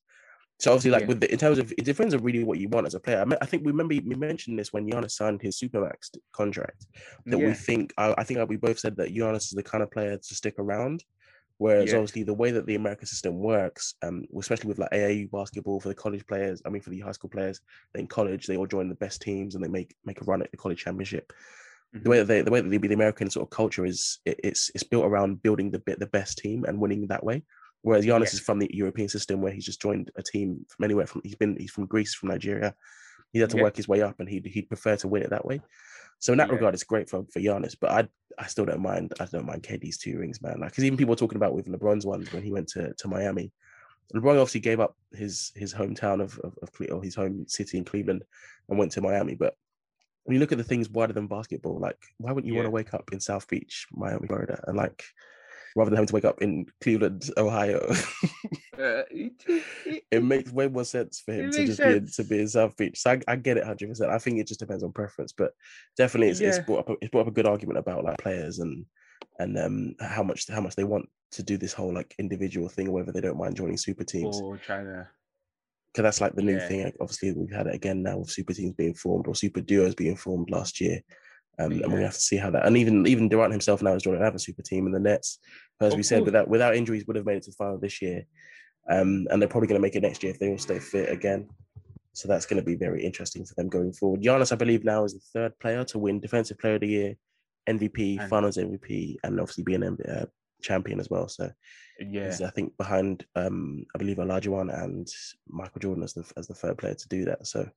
[0.59, 1.07] So obviously, like Yeah.
[1.07, 3.25] with the, in terms of it depends on really what you want as a player.
[3.27, 6.85] I, I think we remember we mentioned this when Giannis signed his supermax contract
[7.25, 9.89] that we think I, I think we both said that Giannis is the kind of
[9.91, 11.03] player to stick around.
[11.59, 11.97] Whereas Yeah.
[11.97, 15.89] obviously the way that the American system works, um, especially with like AAU basketball for
[15.89, 17.61] the college players, I mean for the high school players,
[17.95, 20.51] in college they all join the best teams and they make make a run at
[20.51, 21.31] the college championship.
[22.03, 24.39] The way that they, the way that the, the American sort of culture is, it,
[24.43, 27.43] it's it's built around building the bit the best team and winning that way.
[27.81, 31.07] Whereas Giannis is from the European system where he's just joined a team from anywhere
[31.07, 32.75] from he's been he's from Greece, from Nigeria.
[33.33, 33.63] He had to Yeah.
[33.63, 35.61] work his way up and he'd he'd prefer to win it that way.
[36.19, 36.55] So in that Yeah.
[36.55, 38.07] regard, it's great for for Giannis, but I
[38.37, 39.13] I still don't mind.
[39.19, 40.59] I don't mind KD's two rings, man.
[40.59, 43.07] Like because even people were talking about with LeBron's ones when he went to, to
[43.07, 43.51] Miami.
[44.15, 47.77] LeBron obviously gave up his his hometown of of, of Cle- or his home city
[47.77, 48.23] in Cleveland
[48.67, 49.35] and went to Miami.
[49.35, 49.55] But
[50.23, 52.71] when you look at the things wider than basketball, like why wouldn't you want to
[52.71, 55.03] wake up in South Beach, Miami, Florida, and like
[55.75, 57.91] rather than having to wake up in Cleveland, Ohio?
[58.79, 59.33] Uh, it-
[59.85, 62.47] it- it makes way more sense for him to just be in, to be in
[62.47, 62.97] South Beach.
[62.97, 64.09] So I, I get it hundred percent.
[64.09, 65.51] I think it just depends on preference, but
[65.97, 68.59] definitely it's, it's brought up a, it's brought up a good argument about like players
[68.59, 68.85] and
[69.39, 72.87] and um how much how much they want to do this whole like individual thing,
[72.87, 74.39] or whether they don't mind joining super teams.
[74.39, 75.05] or trying to
[75.91, 76.67] Because that's like the new Yeah.
[76.69, 76.93] thing.
[77.01, 80.15] Obviously, we've had it again now with super teams being formed or super duos being
[80.15, 81.01] formed last year.
[81.59, 82.65] Um, and we have to see how that.
[82.65, 85.39] And even even Durant himself now is joining another super team in the Nets.
[85.81, 86.25] As Of we said, course.
[86.27, 88.23] without without injuries, would have made it to the final this year.
[88.89, 91.09] Um, and they're probably going to make it next year if they all stay fit
[91.11, 91.47] again.
[92.13, 94.21] So that's going to be very interesting for them going forward.
[94.21, 97.15] Giannis, I believe, now is the third player to win Defensive Player of the Year,
[97.69, 100.25] MVP, And- Finals MVP, and obviously being an uh,
[100.61, 101.27] champion as well.
[101.27, 101.51] So
[101.99, 102.25] yeah.
[102.25, 105.07] he's, I think, behind, um, I believe, Olajuwon and
[105.47, 107.45] Michael Jordan as the as the third player to do that.
[107.45, 107.69] So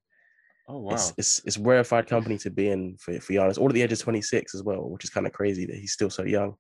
[0.69, 0.93] Oh wow.
[0.93, 3.59] it's, it's it's rarefied company to be in for, for Giannis.
[3.59, 5.93] All at the age of 26 as well, which is kind of crazy that he's
[5.93, 6.55] still so young.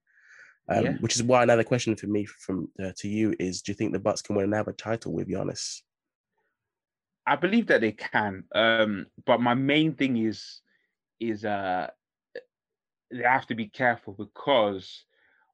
[0.68, 0.92] Um, Yeah.
[1.00, 3.92] Which is why another question for me from uh, to you is: Do you think
[3.92, 5.82] the Bucks can win another title with Giannis?
[7.26, 8.44] I believe that they can.
[8.52, 10.60] Um, but my main thing is
[11.20, 11.88] is uh
[13.12, 15.04] they have to be careful because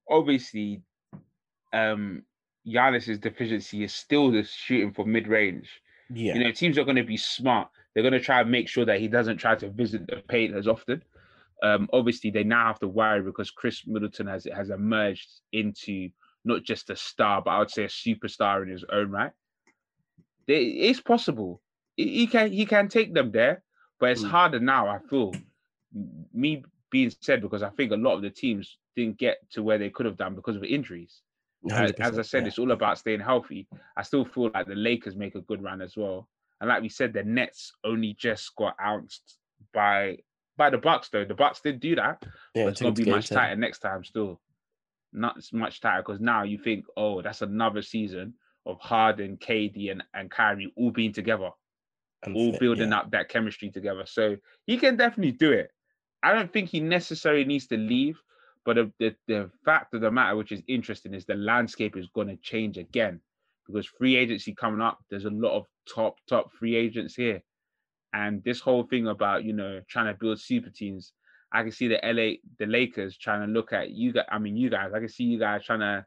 [0.08, 0.82] obviously
[1.72, 2.22] um
[2.66, 5.68] Giannis's deficiency is still the shooting for mid range.
[6.10, 7.68] Yeah, You know, teams are going to be smart.
[7.94, 10.54] They're going to try and make sure that he doesn't try to visit the paint
[10.54, 11.02] as often.
[11.62, 16.10] Um, obviously, they now have to worry because Khris Middleton has has emerged into
[16.44, 19.32] not just a star, but I would say a superstar in his own right.
[20.46, 21.62] It's possible.
[21.96, 23.62] He, he can he can take them there,
[23.98, 24.28] but it's Mm.
[24.28, 24.86] harder now.
[24.88, 25.32] I feel
[26.32, 29.78] me being said because I think a lot of the teams didn't get to where
[29.78, 31.22] they could have done because of injuries.
[31.70, 32.48] As, as I said, yeah.
[32.48, 33.66] it's all about staying healthy.
[33.96, 36.28] I still feel like the Lakers make a good run as well.
[36.60, 39.38] And like we said, the Nets only just got ounced
[39.72, 40.18] by
[40.56, 41.24] by the Bucks though.
[41.24, 42.22] The Bucks did do that.
[42.54, 44.40] Yeah, but it's gonna be much tighter next time still.
[45.12, 48.34] Not as much tighter because now you think, oh, that's another season
[48.66, 51.50] of Harden, KD, and, and Kyrie all being together.
[52.24, 52.98] And all fit, building yeah.
[52.98, 54.04] up that chemistry together.
[54.04, 54.36] So
[54.66, 55.70] he can definitely do it.
[56.22, 58.20] I don't think he necessarily needs to leave,
[58.66, 62.08] but the, the, the fact of the matter, which is interesting, is the landscape is
[62.12, 63.20] going to change again
[63.68, 67.42] because free agency coming up, there's a lot of top, top free agents here.
[68.14, 71.12] And this whole thing about, you know, trying to build super teams,
[71.52, 74.24] I can see the LA, the Lakers trying to look at you guys.
[74.30, 76.06] I mean, you guys, I can see you guys trying to,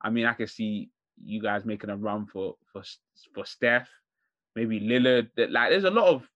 [0.00, 0.90] I mean, I can see
[1.22, 2.82] you guys making a run for, for,
[3.34, 3.88] for Steph,
[4.56, 5.28] maybe Lillard.
[5.36, 6.26] Like, there's a lot of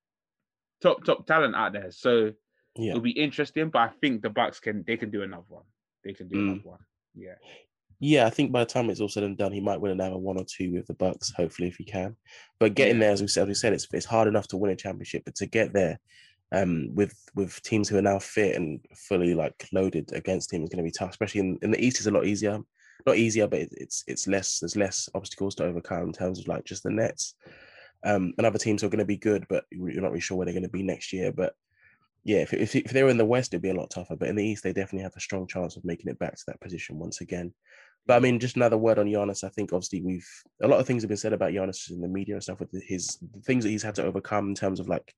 [0.83, 1.91] top, top talent out there.
[1.91, 2.33] So
[2.77, 2.91] yeah.
[2.91, 5.65] it'll be interesting, but I think the Bucks can, they can do another one.
[6.05, 6.49] They can do mm.
[6.51, 6.81] another one.
[7.15, 7.35] Yeah.
[7.99, 10.19] Yeah, I think by the time it's all said and done, he might win another
[10.19, 12.15] one or two with the Bucks, hopefully if he can.
[12.59, 14.71] But getting there, as we said, as we said, it's it's hard enough to win
[14.71, 15.99] a championship, but to get there,
[16.53, 20.69] um, with with teams who are now fit and fully like loaded against him is
[20.69, 21.11] going to be tough.
[21.11, 22.59] Especially in, in the East, is a lot easier.
[23.07, 24.59] Not easier, but it's it's less.
[24.59, 27.35] There's less obstacles to overcome in terms of like just the nets.
[28.05, 30.45] Um, and other teams are going to be good, but you're not really sure where
[30.45, 31.33] they're going to be next year.
[31.33, 31.55] But
[32.25, 34.17] yeah, if, if, if they were in the West, it'd be a lot tougher.
[34.17, 36.43] But in the East, they definitely have a strong chance of making it back to
[36.49, 37.53] that position once again.
[38.07, 39.45] But I mean, just another word on Giannis.
[39.45, 40.29] I think obviously we've
[40.63, 42.71] a lot of things have been said about Giannis in the media and stuff with
[42.87, 45.15] his things that he's had to overcome in terms of like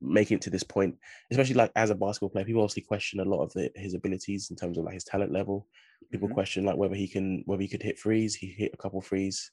[0.00, 0.96] making it to this point,
[1.30, 2.44] especially like as a basketball player.
[2.44, 5.32] People obviously question a lot of the, his abilities in terms of like his talent
[5.32, 5.66] level.
[6.10, 6.34] People mm-hmm.
[6.34, 8.34] question like whether he can whether he could hit threes.
[8.34, 9.50] He hit a couple threes.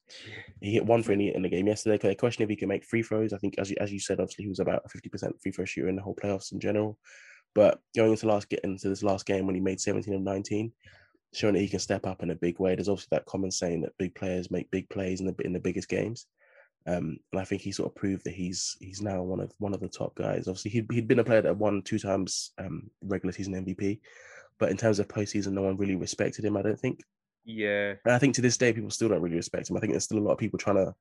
[0.61, 1.97] He hit one free in the game yesterday.
[1.97, 3.33] They question if he can make free throws.
[3.33, 5.51] I think as you, as you said, obviously he was about a fifty percent free
[5.51, 6.97] throw shooter in the whole playoffs in general.
[7.53, 10.71] But going into last get into this last game when he made seventeen of nineteen,
[11.33, 12.75] showing that he can step up in a big way.
[12.75, 15.59] There's obviously that common saying that big players make big plays in the in the
[15.59, 16.27] biggest games.
[16.87, 19.73] Um, and I think he sort of proved that he's he's now one of one
[19.73, 20.47] of the top guys.
[20.47, 23.99] Obviously, he'd, he'd been a player that won two times um, regular season MVP,
[24.57, 26.57] but in terms of postseason, no one really respected him.
[26.57, 27.01] I don't think.
[27.45, 27.95] Yeah.
[28.05, 29.77] And I think to this day, people still don't really respect him.
[29.77, 30.93] I think there's still a lot of people trying to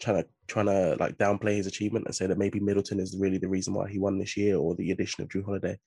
[0.00, 3.38] trying to trying to like downplay his achievement and say that maybe Middleton is really
[3.38, 5.78] the reason why he won this year or the addition of Jrue Holiday.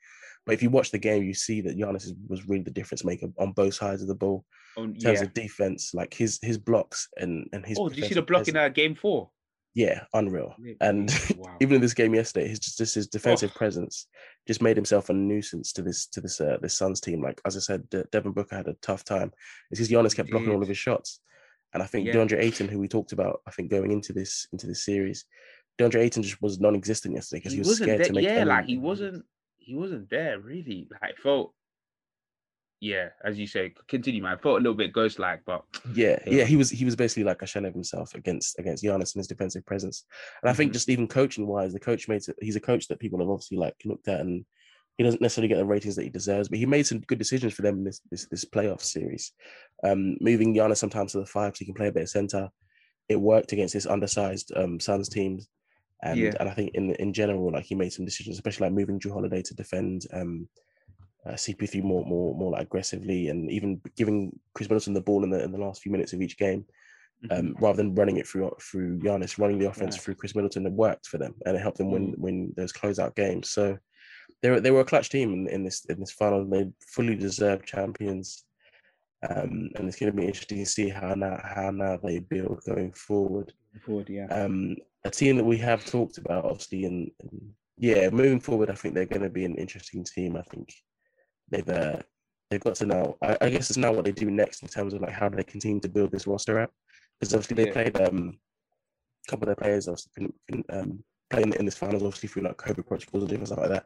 [0.45, 3.28] But if you watch the game, you see that Giannis was really the difference maker
[3.38, 4.45] on both sides of the ball.
[4.78, 5.26] Oh, in terms yeah.
[5.26, 7.78] of defense, like his his blocks and and his.
[7.80, 9.30] Oh, did you see the block in uh, game four?
[9.76, 10.55] Yeah, unreal.
[10.82, 11.55] And wow.
[11.62, 13.57] even in this game yesterday, his just, just his defensive oh.
[13.57, 14.07] presence
[14.47, 17.22] just made himself a nuisance to this to this uh, this Suns team.
[17.22, 19.32] Like as I said, De- Devin Booker had a tough time.
[19.72, 21.22] It's because Giannis kept blocking all of his shots.
[21.74, 22.13] And I think yeah.
[22.13, 25.26] DeAndre Ayton, who we talked about, I think going into this into this series,
[25.80, 28.26] DeAndre Ayton just was non-existent yesterday because he, he, was scared there, to make.
[28.26, 28.45] Yeah, any...
[28.45, 29.24] like he wasn't
[29.57, 30.88] he wasn't there really.
[31.01, 31.53] Like felt
[32.82, 34.38] yeah, as you say, continue, man.
[34.38, 37.26] I felt a little bit ghost like, but yeah, yeah, he was he was basically
[37.26, 40.05] like a shell of himself against against Giannis and his defensive presence.
[40.41, 40.76] And I think mm-hmm.
[40.76, 43.57] just even coaching wise, the coach made it, he's a coach that people have obviously
[43.57, 44.45] like looked at and
[45.00, 47.54] he doesn't necessarily get the ratings that he deserves, but he made some good decisions
[47.54, 49.32] for them in this this, this playoff series.
[49.82, 52.50] Um, moving Giannis sometimes to the five so he can play a bit of center.
[53.08, 55.47] It worked against this undersized um, Suns teams.
[56.04, 56.34] And yeah.
[56.41, 59.14] and I think in in general, like he made some decisions, especially like moving Jrue
[59.14, 60.50] Holiday to defend um,
[61.26, 65.30] uh, CP3 more more more like aggressively, and even giving Khris Middleton the ball in
[65.30, 66.66] the in the last few minutes of each game,
[67.32, 67.64] um, mm-hmm.
[67.64, 70.66] rather than running it through through Giannis, running the offense through Khris Middleton.
[70.66, 72.18] It worked for them, and it helped them win mm.
[72.18, 73.50] win those closeout games.
[73.50, 73.78] So
[74.41, 76.45] they were they were a clutch team in, in this in this final.
[76.45, 78.45] They fully deserved champions,
[79.27, 82.61] um, and it's going to be interesting to see how now how now they build
[82.65, 83.53] going forward.
[83.85, 84.27] Forward, yeah.
[84.27, 84.75] Um,
[85.05, 88.93] a team that we have talked about, obviously, and, and yeah, moving forward, I think
[88.93, 90.35] they're going to be an interesting team.
[90.35, 90.73] I think
[91.49, 91.97] they've uh,
[92.49, 93.17] they've got to know.
[93.21, 95.37] I, I, guess it's now what they do next in terms of like how do
[95.37, 96.71] they continue to build this roster out
[97.19, 97.73] because obviously they yeah.
[97.73, 98.37] played um,
[99.27, 102.43] a couple of their players obviously can, can um, playing in this finals, obviously through
[102.43, 103.86] like COVID protocols and different stuff like that.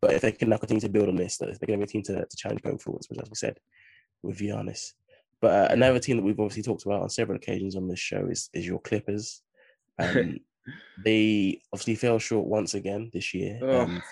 [0.00, 1.86] But if they can now continue to build on this, they're going to be a
[1.86, 3.58] team to, to challenge going forwards, which, as we said,
[4.22, 4.92] with Giannis.
[5.40, 8.26] But uh, another team that we've obviously talked about on several occasions on this show
[8.30, 9.42] is is your Clippers.
[9.98, 10.40] Um,
[11.02, 13.58] they obviously fell short once again this year.
[13.66, 14.02] Um,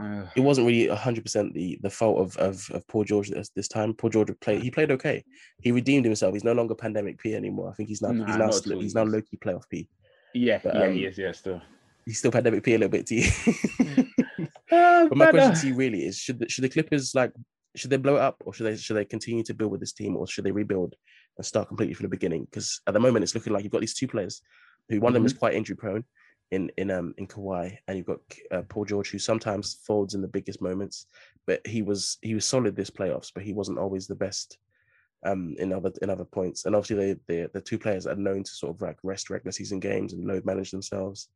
[0.00, 3.50] uh, it wasn't really hundred percent the the fault of, of of Paul George this,
[3.56, 3.94] this time.
[3.94, 4.62] Paul George played.
[4.62, 5.24] He played okay.
[5.60, 6.34] He redeemed himself.
[6.34, 7.70] He's no longer pandemic P anymore.
[7.70, 9.88] I think he's now nah, he's now he's now Loki playoff P.
[10.34, 11.18] Yeah, but, yeah, um, he is.
[11.18, 11.60] Yeah, still.
[12.04, 13.30] He's still pandemic P a little bit to you.
[14.72, 17.32] uh, but my question to you really is: should the, should the Clippers like
[17.76, 19.92] should they blow it up, or should they should they continue to build with this
[19.92, 20.94] team, or should they rebuild
[21.36, 22.44] and start completely from the beginning?
[22.44, 24.42] Because at the moment, it's looking like you've got these two players,
[24.88, 25.06] who one mm-hmm.
[25.08, 25.38] of them is mm-hmm.
[25.38, 26.04] quite injury prone,
[26.50, 28.18] in in um in Kawhi, and you've got
[28.50, 31.06] uh, Paul George, who sometimes folds in the biggest moments,
[31.46, 34.58] but he was he was solid this playoffs, but he wasn't always the best
[35.24, 36.64] um, in other in other points.
[36.64, 39.52] And obviously, they they the two players are known to sort of like rest regular
[39.52, 41.28] season games and load manage themselves.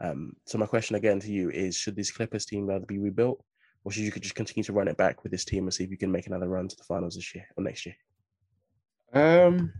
[0.00, 3.42] Um, so my question again to you is: Should this Clippers team rather be rebuilt,
[3.84, 5.84] or should you could just continue to run it back with this team and see
[5.84, 7.96] if you can make another run to the finals this year or next year?
[9.12, 9.72] Um,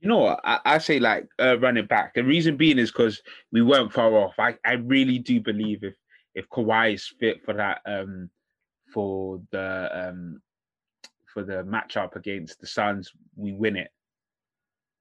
[0.00, 0.40] you know what?
[0.44, 2.14] I, I say like uh, run it back.
[2.14, 3.20] The reason being is because
[3.52, 4.34] we weren't far off.
[4.38, 5.94] I, I really do believe if
[6.34, 8.30] if Kawhi is fit for that um
[8.92, 10.40] for the um
[11.32, 13.92] for the matchup against the Suns, we win it.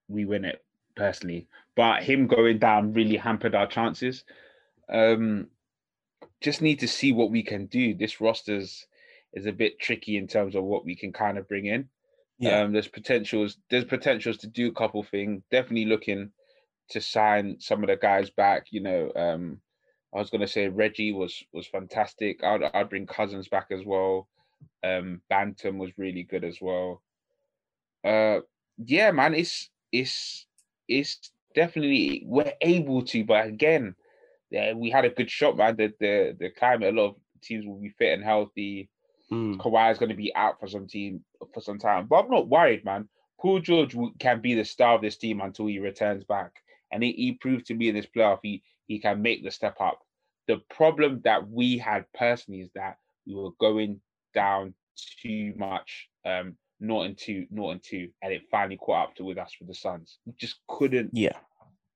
[0.07, 0.63] We win it
[0.95, 1.47] personally.
[1.75, 4.23] But him going down really hampered our chances.
[4.89, 5.47] Um
[6.41, 7.93] just need to see what we can do.
[7.93, 8.87] This roster's
[9.33, 11.89] is a bit tricky in terms of what we can kind of bring in.
[12.39, 12.61] Yeah.
[12.61, 13.57] Um, there's potentials.
[13.69, 15.43] There's potentials to do a couple things.
[15.51, 16.31] Definitely looking
[16.89, 18.67] to sign some of the guys back.
[18.71, 19.59] You know, um,
[20.13, 22.43] I was gonna say Reggie was was fantastic.
[22.43, 24.27] I'd I'd bring Cousins back as well.
[24.83, 27.01] Um, Batum was really good as well.
[28.03, 28.39] Uh,
[28.77, 30.45] yeah, man, it's it's
[30.87, 33.95] it's definitely we're able to, but again,
[34.49, 35.75] yeah, we had a good shot, man.
[35.75, 38.89] The the the climate, a lot of teams will be fit and healthy.
[39.31, 39.57] Mm.
[39.57, 42.47] Kawhi is going to be out for some team for some time, but I'm not
[42.47, 43.07] worried, man.
[43.39, 46.51] Paul George can be the star of this team until he returns back,
[46.91, 49.75] and he, he proved to me in this playoff he he can make the step
[49.79, 49.99] up.
[50.47, 52.97] The problem that we had personally is that
[53.27, 54.01] we were going
[54.33, 54.73] down
[55.21, 59.23] too much, um, not in two, not in two, and it finally caught up to
[59.23, 60.19] with us with the Suns.
[60.25, 61.37] We just couldn't, yeah,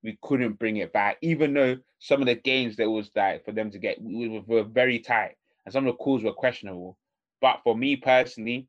[0.03, 3.51] we couldn't bring it back, even though some of the games there was that for
[3.51, 6.97] them to get, we were, were very tight, and some of the calls were questionable.
[7.41, 8.67] But for me personally,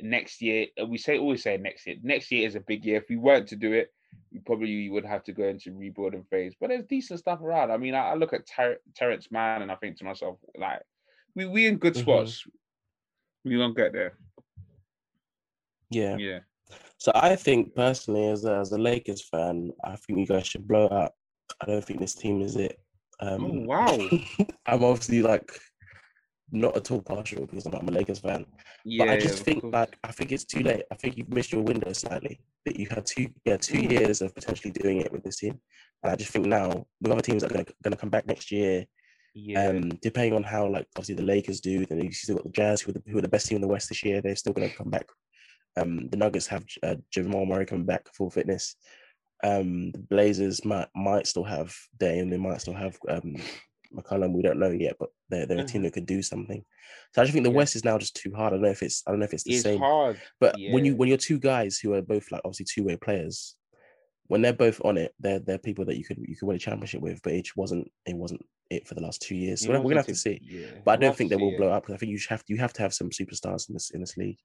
[0.00, 1.96] next year, uh, we say always say next year.
[2.02, 2.96] Next year is a big year.
[2.96, 3.92] If we weren't to do it,
[4.32, 6.54] we probably would have to go into rebuilding phase.
[6.60, 7.70] But there's decent stuff around.
[7.70, 10.82] I mean, I, I look at Ter- Terance Mann and I think to myself, like,
[11.34, 12.02] we we in good mm-hmm.
[12.02, 12.44] spots.
[13.44, 14.14] We won't get there.
[15.90, 16.16] Yeah.
[16.16, 16.40] Yeah.
[16.98, 20.66] So I think personally, as a, as a Lakers fan, I think you guys should
[20.66, 21.14] blow up.
[21.60, 22.78] I don't think this team is it.
[23.20, 24.08] Um, oh wow!
[24.66, 25.50] I'm obviously like
[26.50, 28.46] not at all partial because I'm a Lakers fan.
[28.84, 30.84] Yeah, but I just think like I think it's too late.
[30.90, 32.40] I think you've missed your window slightly.
[32.64, 35.60] That you had two yeah two years of potentially doing it with this team.
[36.02, 38.50] And I just think now with other teams that are gonna gonna come back next
[38.50, 38.84] year.
[39.34, 39.68] Yeah.
[39.68, 42.80] Um, depending on how like obviously the Lakers do, then you still got the Jazz
[42.80, 44.20] who are the, who are the best team in the West this year.
[44.20, 45.06] They're still gonna come back.
[45.76, 48.76] Um, the Nuggets have uh, Jamal Murray coming back full fitness.
[49.44, 52.30] Um, the Blazers might might still have Dame.
[52.30, 53.36] They might still have um
[53.94, 55.84] McCollum, we don't know yet, but they're, they're a team mm-hmm.
[55.84, 56.64] that could do something.
[57.14, 57.56] So I just think the yeah.
[57.56, 58.52] West is now just too hard.
[58.52, 59.78] I don't know if it's I don't know if it's the it's same.
[59.78, 60.20] Hard.
[60.40, 60.72] But yeah.
[60.72, 63.56] when you when you're two guys who are both like obviously two way players,
[64.26, 66.60] when they're both on it, they're they're people that you could you could win a
[66.60, 67.20] championship with.
[67.22, 69.62] But it wasn't it wasn't it for the last two years.
[69.62, 70.40] So we're gonna have to see.
[70.42, 70.66] Yeah.
[70.84, 72.58] But I don't think they will blow up because I think you have to you
[72.58, 74.38] have to have some superstars in this in this league.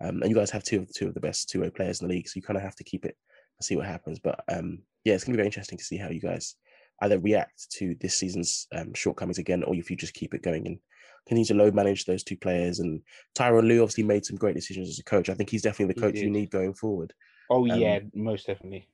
[0.00, 2.08] Um, and you guys have two of two of the best two way players in
[2.08, 3.16] the league, so you kind of have to keep it
[3.58, 4.18] and see what happens.
[4.18, 6.54] But um, yeah, it's gonna be very interesting to see how you guys
[7.02, 10.66] either react to this season's um, shortcomings again, or if you just keep it going
[10.66, 10.78] and
[11.26, 12.80] continue to load manage those two players.
[12.80, 13.00] And
[13.36, 15.28] Tyronn Lue obviously made some great decisions as a coach.
[15.28, 17.12] I think he's definitely the coach you need going forward.
[17.50, 18.88] Oh um, yeah, most definitely.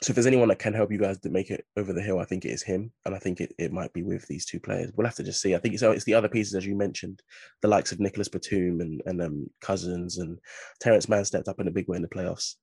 [0.00, 2.18] So if there's anyone that can help you guys to make it over the hill,
[2.18, 4.58] I think it is him, and I think it, it might be with these two
[4.58, 4.90] players.
[4.96, 5.54] We'll have to just see.
[5.54, 7.22] I think it's it's the other pieces as you mentioned,
[7.60, 10.38] the likes of Nicolas Batum and and um, Cousins and
[10.80, 12.54] Terance Mann stepped up in a big way in the playoffs.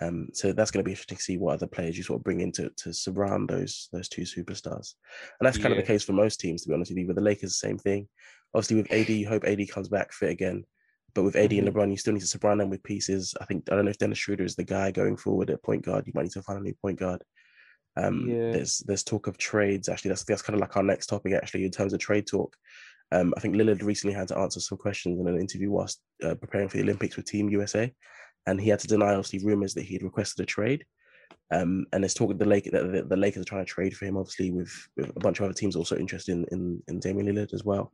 [0.00, 2.24] Um, so that's going to be interesting to see what other players you sort of
[2.24, 4.94] bring in to, to surround those those two superstars.
[5.40, 5.80] And that's kind yeah.
[5.80, 7.06] of the case for most teams, to be honest with you.
[7.08, 8.08] With the Lakers, the same thing.
[8.54, 10.64] Obviously, with AD, you hope AD comes back fit again.
[11.18, 11.66] But with AD mm-hmm.
[11.66, 13.34] and LeBron, you still need to surround them with pieces.
[13.40, 15.84] I think I don't know if Dennis Schroeder is the guy going forward at point
[15.84, 16.06] guard.
[16.06, 17.24] You might need to find a new point guard.
[17.96, 18.52] Um, yeah.
[18.52, 19.88] There's there's talk of trades.
[19.88, 21.32] Actually, that's that's kind of like our next topic.
[21.32, 22.54] Actually, in terms of trade talk,
[23.10, 26.36] um, I think Lillard recently had to answer some questions in an interview whilst uh,
[26.36, 27.92] preparing for the Olympics with Team USA
[28.48, 30.84] and he had to deny obviously rumors that he had requested a trade.
[31.50, 33.96] Um, and there's talk of the Lake that the, the, Lakers are trying to trade
[33.96, 37.00] for him, obviously with, with, a bunch of other teams also interested in in, in
[37.00, 37.92] Damian Lillard as well.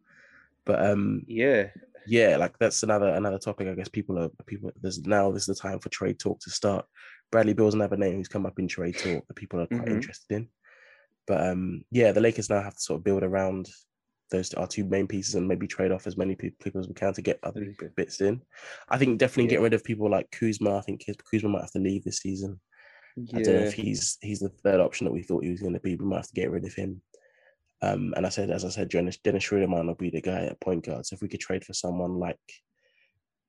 [0.65, 1.69] But um, yeah,
[2.07, 3.69] yeah, like that's another another topic.
[3.69, 4.71] I guess people are people.
[4.81, 6.87] There's now this is the time for trade talk to start.
[7.31, 9.95] Bradley Beal's another name who's come up in trade talk that people are quite mm-hmm.
[9.95, 10.49] interested in.
[11.27, 13.69] But um, yeah, the Lakers now have to sort of build around
[14.31, 17.13] those are two main pieces and maybe trade off as many people as we can
[17.13, 18.41] to get other bits in.
[18.89, 19.59] I think definitely yeah.
[19.59, 20.77] get rid of people like Kuzma.
[20.77, 22.61] I think Kuzma might have to leave this season.
[23.17, 23.39] Yeah.
[23.39, 25.75] I don't know if he's he's the third option that we thought he was going
[25.75, 25.95] to be.
[25.95, 27.01] We might have to get rid of him.
[27.85, 30.45] Um, and I said, as I said, Dennis, Dennis Schroeder might not be the guy
[30.45, 31.05] at point guard.
[31.05, 32.39] So if we could trade for someone like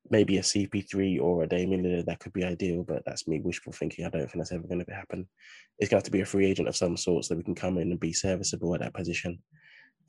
[0.10, 2.84] maybe a CP3 or a Damian Lillard, that could be ideal.
[2.84, 4.06] But that's me wishful thinking.
[4.06, 5.28] I don't think that's ever going to happen.
[5.80, 7.44] It's going to have to be a free agent of some sort so that we
[7.44, 9.40] can come in and be serviceable at that position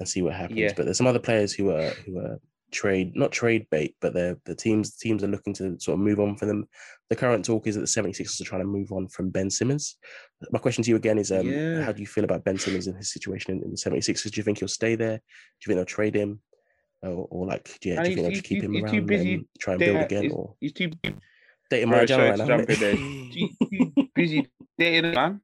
[0.00, 0.58] and see what happens.
[0.58, 0.72] Yeah.
[0.76, 2.40] But there's some other players who are who are
[2.72, 6.20] trade, not trade bait, but the the teams teams are looking to sort of move
[6.20, 6.68] on for them.
[7.08, 9.96] The current talk is that the 76ers are trying to move on from Ben Simmons.
[10.50, 11.82] My question to you again is um, Yeah.
[11.82, 14.30] how do you feel about Ben Simmons and his situation in, in the 76ers?
[14.32, 15.16] Do you think he'll stay there?
[15.18, 15.22] Do
[15.60, 16.40] you think they'll trade him?
[17.02, 19.74] Or, or like, yeah, do you think they'll keep him around too and busy try
[19.74, 20.24] and build again?
[20.24, 20.90] he's, Or he's too
[21.70, 22.46] dating Bro, sorry right now?
[22.46, 22.94] jump in there.
[22.96, 24.48] too, too busy
[24.78, 25.40] dating man.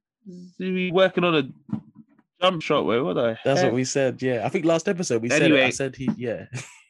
[0.57, 1.43] He's working on a
[2.41, 2.85] jump shot.
[2.85, 3.67] Wait, what the That's heck?
[3.71, 4.21] what we said.
[4.21, 5.53] Yeah, I think last episode we said it.
[5.63, 6.45] I said he, yeah,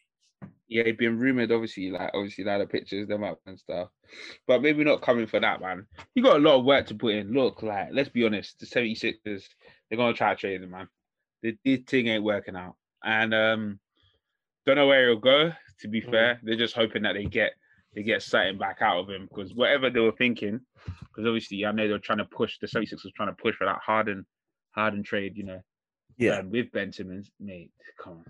[0.68, 3.90] yeah, it's been rumored, obviously, like obviously like the pictures, them up and stuff.
[4.48, 5.86] But maybe not coming for that, man.
[6.16, 7.32] You got a lot of work to put in.
[7.34, 9.44] Look, like, let's be honest, the 76ers,
[9.90, 10.88] they're gonna try to trade him, man.
[11.42, 12.76] The, this thing ain't working out.
[13.04, 13.80] And um
[14.66, 15.52] don't know where he'll go,
[15.82, 16.12] to be Mm.
[16.12, 16.40] fair.
[16.44, 17.54] They're just hoping that they get
[17.94, 21.72] they get something back out of him because whatever they were thinking, because obviously I
[21.72, 24.26] know they're trying to push the 76ers trying to push for that Harden
[24.72, 25.62] Harden trade, you know.
[26.18, 28.26] yeah, um, with Ben Simmons, mate, come on.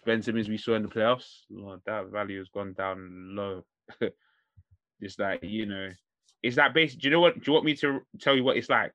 [0.00, 3.64] Ben Simmons we saw in the playoffs, Lord, that value has gone down low.
[5.00, 5.90] it's like, you know,
[6.42, 7.00] it's that basic.
[7.00, 7.34] Do you know what?
[7.34, 8.92] Do you want me to tell you what it's like?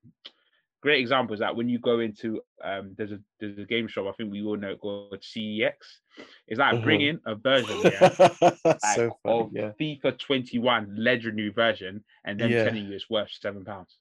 [0.82, 4.06] Great example is that when you go into um there's a there's a game shop,
[4.08, 5.74] I think we all know it called CEX.
[6.48, 6.84] It's like Mhm.
[6.84, 8.16] bringing a version yeah,
[8.64, 9.40] like, so funny.
[9.40, 12.64] of Yeah, FIFA 21 legendary version and then Yeah.
[12.64, 13.98] telling you it's worth seven pounds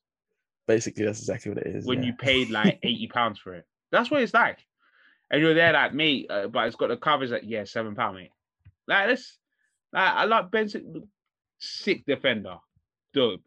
[0.67, 1.87] basically that's exactly what it is.
[1.87, 2.07] when yeah.
[2.09, 3.65] you paid like 80 pounds for it.
[3.93, 4.59] That's what it's like.
[5.31, 8.17] And you're there like, me, uh, but it's got the covers like, yeah, seven pound,
[8.17, 8.31] mate.
[8.87, 9.39] Like this,
[9.93, 11.09] like I like Benson,
[11.59, 12.57] sick defender,
[13.13, 13.43] dope, dope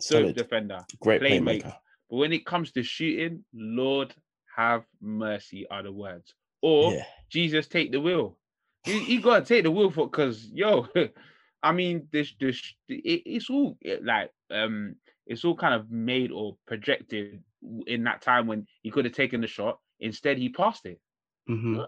[0.00, 0.84] solid, defender.
[1.00, 1.42] great playmaker.
[1.42, 1.76] playmaker.
[2.10, 4.14] But when it comes to shooting, Lord
[4.56, 6.34] have mercy are the words.
[6.62, 8.38] Or Yeah, Jesus take the wheel.
[8.86, 10.86] You, you gotta take the wheel for because yo,
[11.62, 16.30] I mean this this it, it's all it, like um it's all kind of made
[16.30, 17.42] or projected
[17.86, 19.78] in that time when he could have taken the shot.
[20.00, 21.00] Instead, he passed it.
[21.46, 21.80] Hmm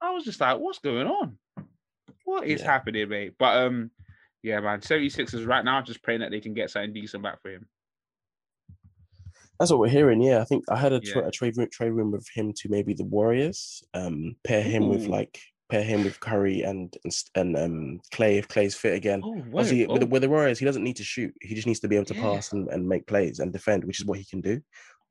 [0.00, 1.38] I was just like, what's going on?
[2.24, 2.66] What is Yeah.
[2.72, 3.34] happening, mate?
[3.38, 3.90] But um,
[4.42, 7.50] yeah, man, 76ers right now, just praying that they can get something decent back for
[7.50, 7.66] him.
[9.58, 10.20] that's what we're hearing.
[10.20, 11.28] Yeah, I think I had a, tra- Yeah.
[11.28, 13.84] a trade room, trade room with him to maybe the Warriors.
[13.94, 15.40] Um, pair him with like
[15.70, 19.20] pair him with Curry and and, and um Clay if Clay's fit again.
[19.24, 21.32] Oh, Obviously, with, the, oh, with the Warriors, he doesn't need to shoot.
[21.40, 22.32] He just needs to be able to Yeah.
[22.32, 24.60] pass and, and make plays and defend, which is what he can do.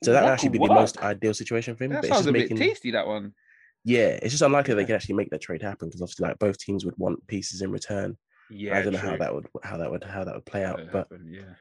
[0.03, 1.91] So that actually be could the most ideal situation for him.
[1.91, 2.91] that but sounds a making, bit tasty.
[2.91, 3.33] That one.
[3.83, 6.57] Yeah, it's just unlikely they can actually make that trade happen because obviously, like both
[6.57, 8.17] teams would want pieces in return.
[8.49, 10.77] Yeah, I don't know how that would how that would how that would play out,
[10.77, 11.53] Could but happen, yeah.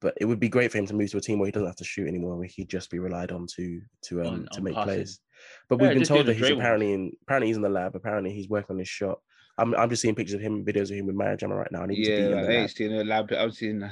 [0.00, 1.66] but it would be great for him to move to a team where he doesn't
[1.66, 4.58] have to shoot anymore, where he'd just be relied on to to um On- to
[4.58, 4.94] on make passing.
[4.94, 5.20] plays.
[5.68, 6.58] But Yeah, we've been told that he's ones.
[6.58, 7.96] apparently in apparently he's in the lab.
[7.96, 9.20] Apparently he's working on his shot.
[9.56, 11.82] I'm I'm just seeing pictures of him, videos of him with Maya Jama right now.
[11.82, 12.50] I need to Yeah, be in the lab.
[12.50, 13.32] ain't seen lab.
[13.32, 13.90] I've seen.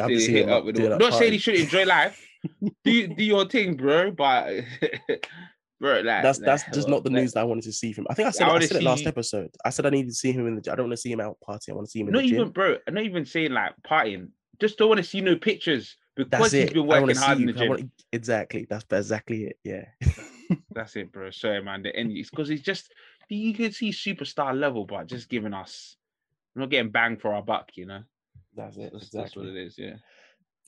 [0.00, 2.22] I'm just seeing hit up up with the, not saying he should enjoy life.
[2.84, 4.10] do do your thing, bro.
[4.10, 4.64] But
[5.82, 7.92] bro, like That's that's like, just not the like, news that I wanted to see
[7.92, 8.06] from.
[8.08, 9.50] I think I said I it, I said it last episode.
[9.64, 10.72] I said I needed to see him in the.
[10.72, 11.70] I don't want to see him out partying.
[11.70, 12.40] I want to see him in Not the gym.
[12.40, 12.76] even, bro.
[12.86, 14.28] I'm not even saying like partying.
[14.60, 16.74] Just don't want to see no pictures because That's he's it.
[16.74, 17.68] been working hard in the gym.
[17.68, 18.66] wanna- exactly.
[18.70, 19.58] That's exactly it.
[19.64, 19.84] Yeah.
[20.70, 21.30] That's it, bro.
[21.30, 21.82] Sorry, man.
[21.82, 22.12] The end.
[22.12, 22.92] It's because he's just
[23.28, 25.96] you can see superstar level, but just giving us.
[26.54, 28.02] We're not getting banged for our buck, you know.
[28.54, 28.92] That's it.
[28.92, 29.76] That's, that's what it is.
[29.78, 29.94] Yeah.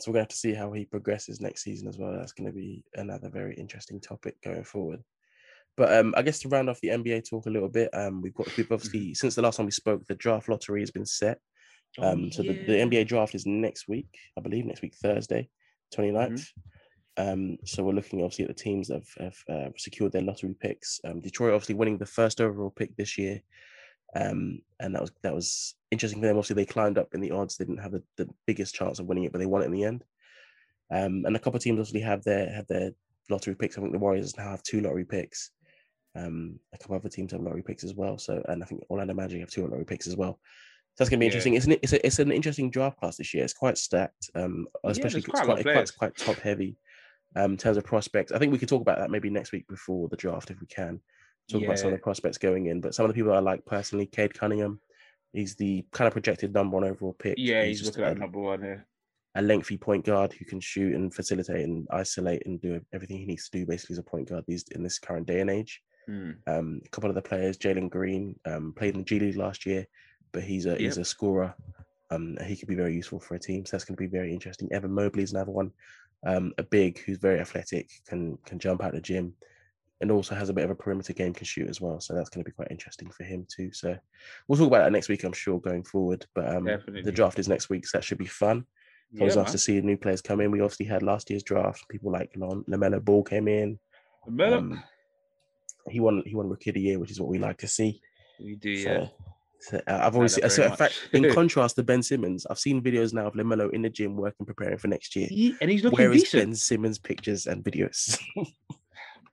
[0.00, 2.12] So we're gonna have to see how he progresses next season as well.
[2.12, 5.00] That's gonna be another very interesting topic going forward.
[5.76, 8.34] But um, I guess to round off the NBA talk a little bit, um, we've
[8.34, 11.38] got we've obviously since the last time we spoke, the draft lottery has been set.
[11.98, 15.48] Oh, Um, so the, the NBA draft is next week, I believe, next week Thursday,
[15.94, 16.46] 29th.
[17.16, 20.54] Um, so we're looking obviously at the teams that have, have uh, secured their lottery
[20.60, 21.00] picks.
[21.04, 23.40] Um, Detroit obviously winning the first overall pick this year,
[24.14, 26.36] um, and that was that was interesting for them.
[26.36, 29.06] Obviously, they climbed up in the odds; they didn't have the, the biggest chance of
[29.06, 30.04] winning it, but they won it in the end.
[30.90, 32.92] Um, and a couple of teams obviously have their have their
[33.30, 33.76] lottery picks.
[33.76, 35.50] I think the Warriors now have two lottery picks.
[36.16, 38.18] Um, a couple of other teams have lottery picks as well.
[38.18, 40.38] So, and I think Orlando Magic have two lottery picks as well.
[40.94, 41.30] So that's going to be Yeah.
[41.30, 41.54] interesting.
[41.54, 43.42] It's an, it's, a, it's an interesting draft class this year.
[43.42, 45.90] It's quite stacked, um, especially it's quite lot quite, players.
[45.90, 46.76] quite top heavy
[47.34, 48.30] um, in terms of prospects.
[48.30, 50.68] I think we could talk about that maybe next week before the draft if we
[50.68, 51.00] can.
[51.50, 52.80] Talk about some of the prospects going in.
[52.80, 54.80] But some of the people I like personally, Cade Cunningham,
[55.32, 57.34] he's the kind of projected number one overall pick.
[57.36, 58.86] Yeah, he's, just looking at number one here.
[59.34, 63.26] a lengthy point guard who can shoot and facilitate and isolate and do everything he
[63.26, 65.82] needs to do basically as a point guard these in this current day and age.
[66.06, 66.32] Hmm.
[66.46, 69.66] Um, a couple of the players, Jalen Green, um, played in the G League last
[69.66, 69.86] year,
[70.32, 71.54] but he's a he's a scorer.
[72.10, 73.64] Um, he could be very useful for a team.
[73.64, 74.70] So that's going to be very interesting.
[74.70, 75.72] Evan Mobley is another one,
[76.26, 79.34] um, a big who's very athletic, can can jump out the gym,
[80.04, 81.98] and also has a bit of a perimeter game, can shoot as well.
[81.98, 83.70] So that's going to be quite interesting for him too.
[83.72, 83.96] So
[84.46, 86.26] we'll talk about that next week, I'm sure, going forward.
[86.34, 88.66] But um, the draft is next week, so that should be fun.
[89.18, 90.50] Always Yeah, nice to see new players come in.
[90.50, 91.88] We obviously had last year's draft.
[91.88, 93.78] People like Lon- LaMelo Ball came in.
[94.28, 94.84] Melo- Um,
[95.88, 96.22] he won.
[96.26, 98.02] He won Rookie of the Year, which is what we like to see.
[98.38, 99.06] We do, yeah.
[99.60, 102.82] So, uh, I've always, seen, so in fact, in contrast to Ben Simmons, I've seen
[102.82, 105.26] videos now of LaMelo in the gym working, preparing for next year.
[105.30, 106.42] He, and he's looking Where is decent.
[106.42, 108.20] Ben Simmons pictures and videos?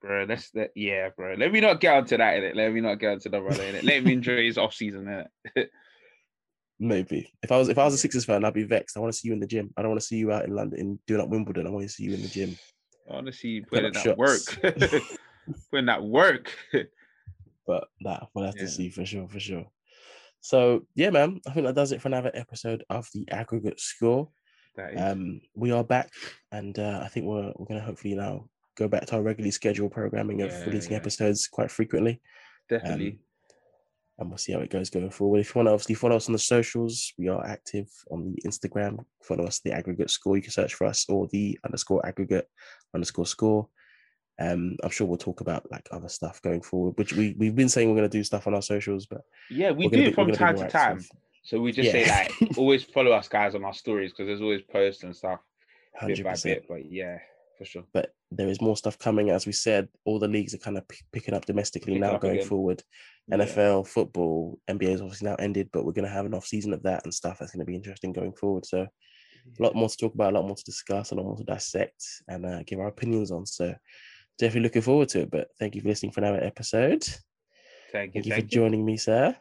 [0.01, 0.25] bro.
[0.25, 0.71] That's that.
[0.75, 1.35] Yeah, bro.
[1.37, 2.35] Let me not get onto that.
[2.35, 2.55] Innit?
[2.55, 3.63] Let me not get onto the brother.
[3.63, 3.83] Innit?
[3.83, 5.05] Let me enjoy his off season.
[5.05, 5.67] Innit?
[6.79, 8.97] Maybe if I was if I was a Sixers fan, I'd be vexed.
[8.97, 9.71] I want to see you in the gym.
[9.77, 11.67] I don't want to see you out in London doing up Wimbledon.
[11.67, 12.57] I want to see you in the gym.
[13.09, 14.41] I want to see you putting that work.
[15.69, 16.51] putting that work.
[17.67, 18.63] but nah, we'll have yeah.
[18.63, 19.65] to see for sure, for sure.
[20.39, 24.29] So yeah, man, I think that does it for another episode of the aggregate score.
[24.97, 26.09] Um, we are back,
[26.51, 29.91] and uh, I think we're we're gonna hopefully now go back to our regularly scheduled
[29.91, 30.97] programming of yeah, releasing yeah.
[30.97, 32.21] episodes quite frequently.
[32.69, 33.09] Definitely.
[33.09, 33.19] Um,
[34.19, 35.39] and we'll see how it goes going forward.
[35.39, 38.47] If you want to obviously follow us on the socials, we are active on the
[38.47, 39.03] Instagram.
[39.23, 40.35] Follow us the aggregate score.
[40.35, 42.47] You can search for us or the underscore aggregate
[42.93, 43.67] underscore score.
[44.39, 47.69] Um, I'm sure we'll talk about like other stuff going forward, which we we've been
[47.69, 50.31] saying we're going to do stuff on our socials, but yeah, we do it from
[50.31, 50.97] time to time.
[50.97, 51.09] Active.
[51.43, 52.05] So we just yeah.
[52.05, 55.39] say like always follow us guys on our stories because there's always posts and stuff
[56.01, 56.07] 100%.
[56.07, 56.65] bit by bit.
[56.67, 57.17] But yeah,
[57.61, 57.83] for sure.
[57.93, 59.29] But there is more stuff coming.
[59.29, 62.13] As we said, all the leagues are kind of p- picking up domestically Pick now
[62.13, 62.47] up going again.
[62.47, 62.81] forward.
[63.27, 63.37] Yeah.
[63.37, 66.73] NFL, football, NBA is obviously now ended, but we're going to have an off season
[66.73, 67.37] of that and stuff.
[67.39, 68.65] That's going to be interesting going forward.
[68.65, 71.37] So a lot more to talk about, a lot more to discuss, a lot more
[71.37, 73.45] to dissect and uh, give our opinions on.
[73.45, 73.75] So
[74.39, 75.31] definitely looking forward to it.
[75.31, 77.03] But thank you for listening for another episode.
[77.03, 77.21] Thank you.
[77.91, 78.61] Thank you thank for you.
[78.61, 79.35] joining me, sir.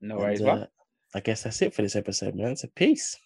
[0.00, 0.64] No worries, uh,
[1.14, 2.56] I guess that's it for this episode, man.
[2.56, 3.18] So peace.